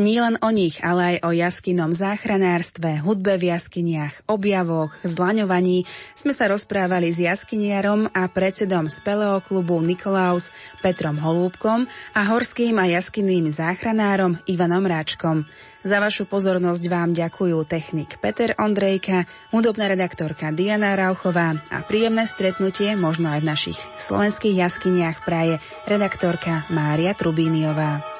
Nie 0.00 0.24
len 0.24 0.40
o 0.40 0.48
nich, 0.48 0.80
ale 0.80 1.20
aj 1.20 1.28
o 1.28 1.30
jaskynom 1.36 1.92
záchranárstve, 1.92 3.04
hudbe 3.04 3.36
v 3.36 3.52
jaskyniach, 3.52 4.24
objavoch, 4.24 4.96
zlaňovaní 5.04 5.84
sme 6.16 6.32
sa 6.32 6.48
rozprávali 6.48 7.12
s 7.12 7.20
jaskyniarom 7.20 8.08
a 8.08 8.24
predsedom 8.32 8.88
speleho 8.88 9.44
klubu 9.44 9.84
Nikolaus 9.84 10.48
Petrom 10.80 11.20
Holúbkom 11.20 11.84
a 12.16 12.24
horským 12.24 12.80
a 12.80 12.88
jaskinným 12.88 13.52
záchranárom 13.52 14.40
Ivanom 14.48 14.88
Ráčkom. 14.88 15.44
Za 15.78 16.02
vašu 16.02 16.26
pozornosť 16.26 16.84
vám 16.90 17.14
ďakujú 17.14 17.62
technik 17.62 18.18
Peter 18.18 18.50
Ondrejka, 18.58 19.30
hudobná 19.54 19.86
redaktorka 19.86 20.50
Diana 20.50 20.98
Rauchová 20.98 21.54
a 21.70 21.86
príjemné 21.86 22.26
stretnutie 22.26 22.98
možno 22.98 23.30
aj 23.30 23.46
v 23.46 23.50
našich 23.54 23.78
slovenských 23.94 24.58
jaskyniach 24.58 25.22
praje 25.22 25.62
redaktorka 25.86 26.66
Mária 26.74 27.14
Trubíniová. 27.14 28.17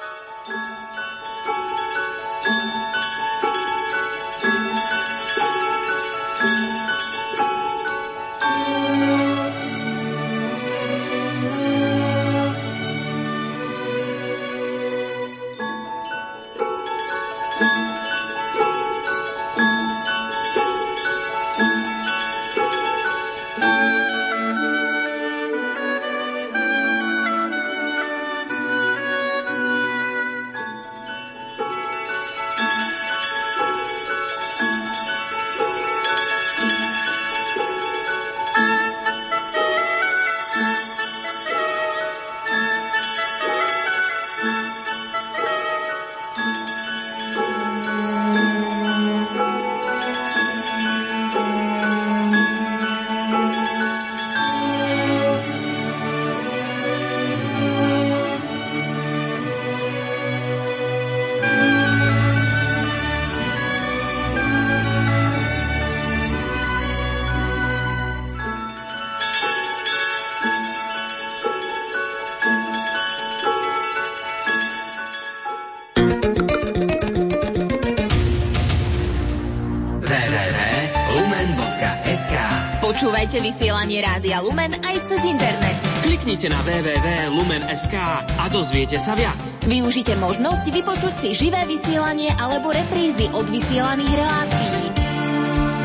Počúvajte 83.29 83.45
vysielanie 83.61 84.01
Rádia 84.01 84.41
Lumen 84.41 84.73
aj 84.81 85.05
cez 85.05 85.21
internet. 85.21 85.77
Kliknite 86.01 86.49
na 86.49 86.65
www.lumen.sk 86.65 87.93
a 88.25 88.45
dozviete 88.49 88.97
sa 88.97 89.13
viac. 89.13 89.37
Využite 89.69 90.17
možnosť 90.17 90.65
vypočuť 90.73 91.13
si 91.21 91.37
živé 91.37 91.61
vysielanie 91.69 92.33
alebo 92.41 92.73
reprízy 92.73 93.29
od 93.29 93.45
vysielaných 93.45 94.13
relácií. 94.17 94.58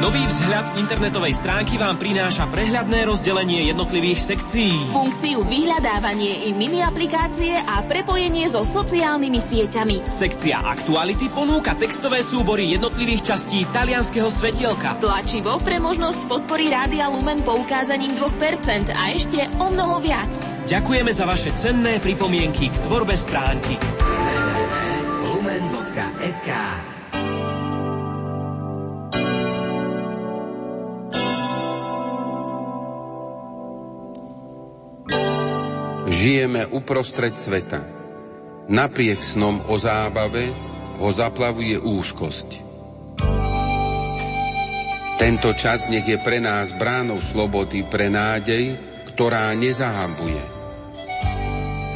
Nový 0.04 0.20
vzhľad 0.20 0.76
internetovej 0.84 1.32
stránky 1.32 1.80
vám 1.80 1.96
prináša 1.96 2.44
prehľadné 2.52 3.08
rozdelenie 3.08 3.72
jednotlivých 3.72 4.20
sekcií. 4.36 4.92
Funkciu 4.92 5.40
vyhľadávanie 5.48 6.44
i 6.44 6.52
mini 6.52 6.84
aplikácie 6.84 7.56
a 7.56 7.80
prepojenie 7.88 8.44
so 8.52 8.60
sociálnymi 8.60 9.40
sieťami. 9.40 10.04
Sekcia 10.04 10.60
Aktuality 10.60 11.32
ponúka 11.32 11.72
textové 11.80 12.20
súbory 12.20 12.76
jednotlivých 12.76 13.32
častí 13.32 13.64
talianského 13.72 14.28
svetielka. 14.28 15.00
Tlačivo 15.00 15.56
pre 15.64 15.80
možnosť 15.80 16.28
podpory 16.28 16.68
Rádia 16.68 17.08
Lumen 17.08 17.40
poukázaním 17.40 18.12
2% 18.12 18.92
a 18.92 19.08
ešte 19.08 19.40
o 19.56 19.72
mnoho 19.72 20.04
viac. 20.04 20.28
Ďakujeme 20.68 21.16
za 21.16 21.24
vaše 21.24 21.48
cenné 21.56 21.96
pripomienky 21.96 22.68
k 22.68 22.76
tvorbe 22.84 23.16
stránky. 23.16 23.80
www.lumen.sk 25.24 26.52
Žijeme 36.24 36.64
uprostred 36.72 37.36
sveta. 37.36 37.84
Napriek 38.72 39.20
snom 39.20 39.60
o 39.68 39.76
zábave 39.76 40.56
ho 40.96 41.12
zaplavuje 41.12 41.76
úzkosť. 41.76 42.64
Tento 45.20 45.52
čas 45.52 45.84
nech 45.92 46.08
je 46.08 46.16
pre 46.16 46.40
nás 46.40 46.72
bránou 46.80 47.20
slobody 47.20 47.84
pre 47.84 48.08
nádej, 48.08 48.72
ktorá 49.12 49.52
nezahambuje. 49.52 50.40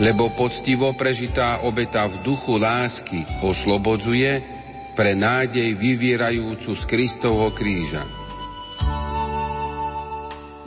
Lebo 0.05 0.29
poctivo 0.37 0.93
prežitá 0.93 1.65
obeta 1.65 2.05
v 2.05 2.21
duchu 2.21 2.61
lásky 2.61 3.25
oslobodzuje 3.41 4.45
pre 4.93 5.17
nádej 5.17 5.73
vyvierajúcu 5.73 6.77
z 6.77 6.83
Kristovho 6.85 7.49
kríža. 7.57 8.05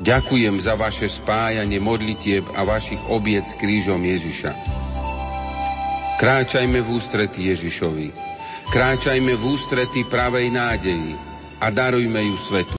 Ďakujem 0.02 0.58
za 0.58 0.74
vaše 0.74 1.06
spájanie 1.06 1.78
modlitieb 1.78 2.42
a 2.58 2.66
vašich 2.66 2.98
obiec 3.06 3.46
s 3.46 3.54
krížom 3.54 4.02
Ježiša. 4.02 4.50
Kráčajme 6.18 6.82
v 6.82 6.90
ústrety 6.90 7.54
Ježišovi. 7.54 8.10
Kráčajme 8.74 9.34
v 9.38 9.44
ústrety 9.46 10.02
pravej 10.06 10.50
nádeji 10.50 11.14
a 11.62 11.70
darujme 11.70 12.18
ju 12.18 12.36
svetu. 12.38 12.70